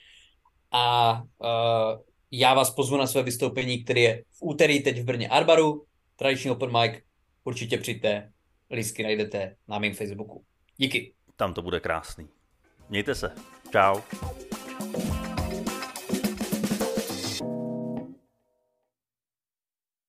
a 0.71 1.13
uh, 1.39 2.01
já 2.31 2.55
vás 2.55 2.71
pozvu 2.71 2.97
na 2.97 3.07
své 3.07 3.23
vystoupení, 3.23 3.85
které 3.85 4.01
je 4.01 4.25
v 4.33 4.43
úterý 4.43 4.83
teď 4.83 5.01
v 5.01 5.05
Brně 5.05 5.29
Arbaru, 5.29 5.85
tradiční 6.17 6.51
open 6.51 6.81
mic, 6.81 7.03
určitě 7.45 7.79
přijďte, 7.79 8.33
lístky 8.71 9.03
najdete 9.03 9.57
na 9.69 9.79
mém 9.79 9.95
Facebooku. 9.95 10.45
Díky. 10.77 11.15
Tam 11.37 11.55
to 11.55 11.63
bude 11.63 11.81
krásný. 11.81 12.29
Mějte 12.89 13.15
se. 13.15 13.33
Čau. 13.73 14.01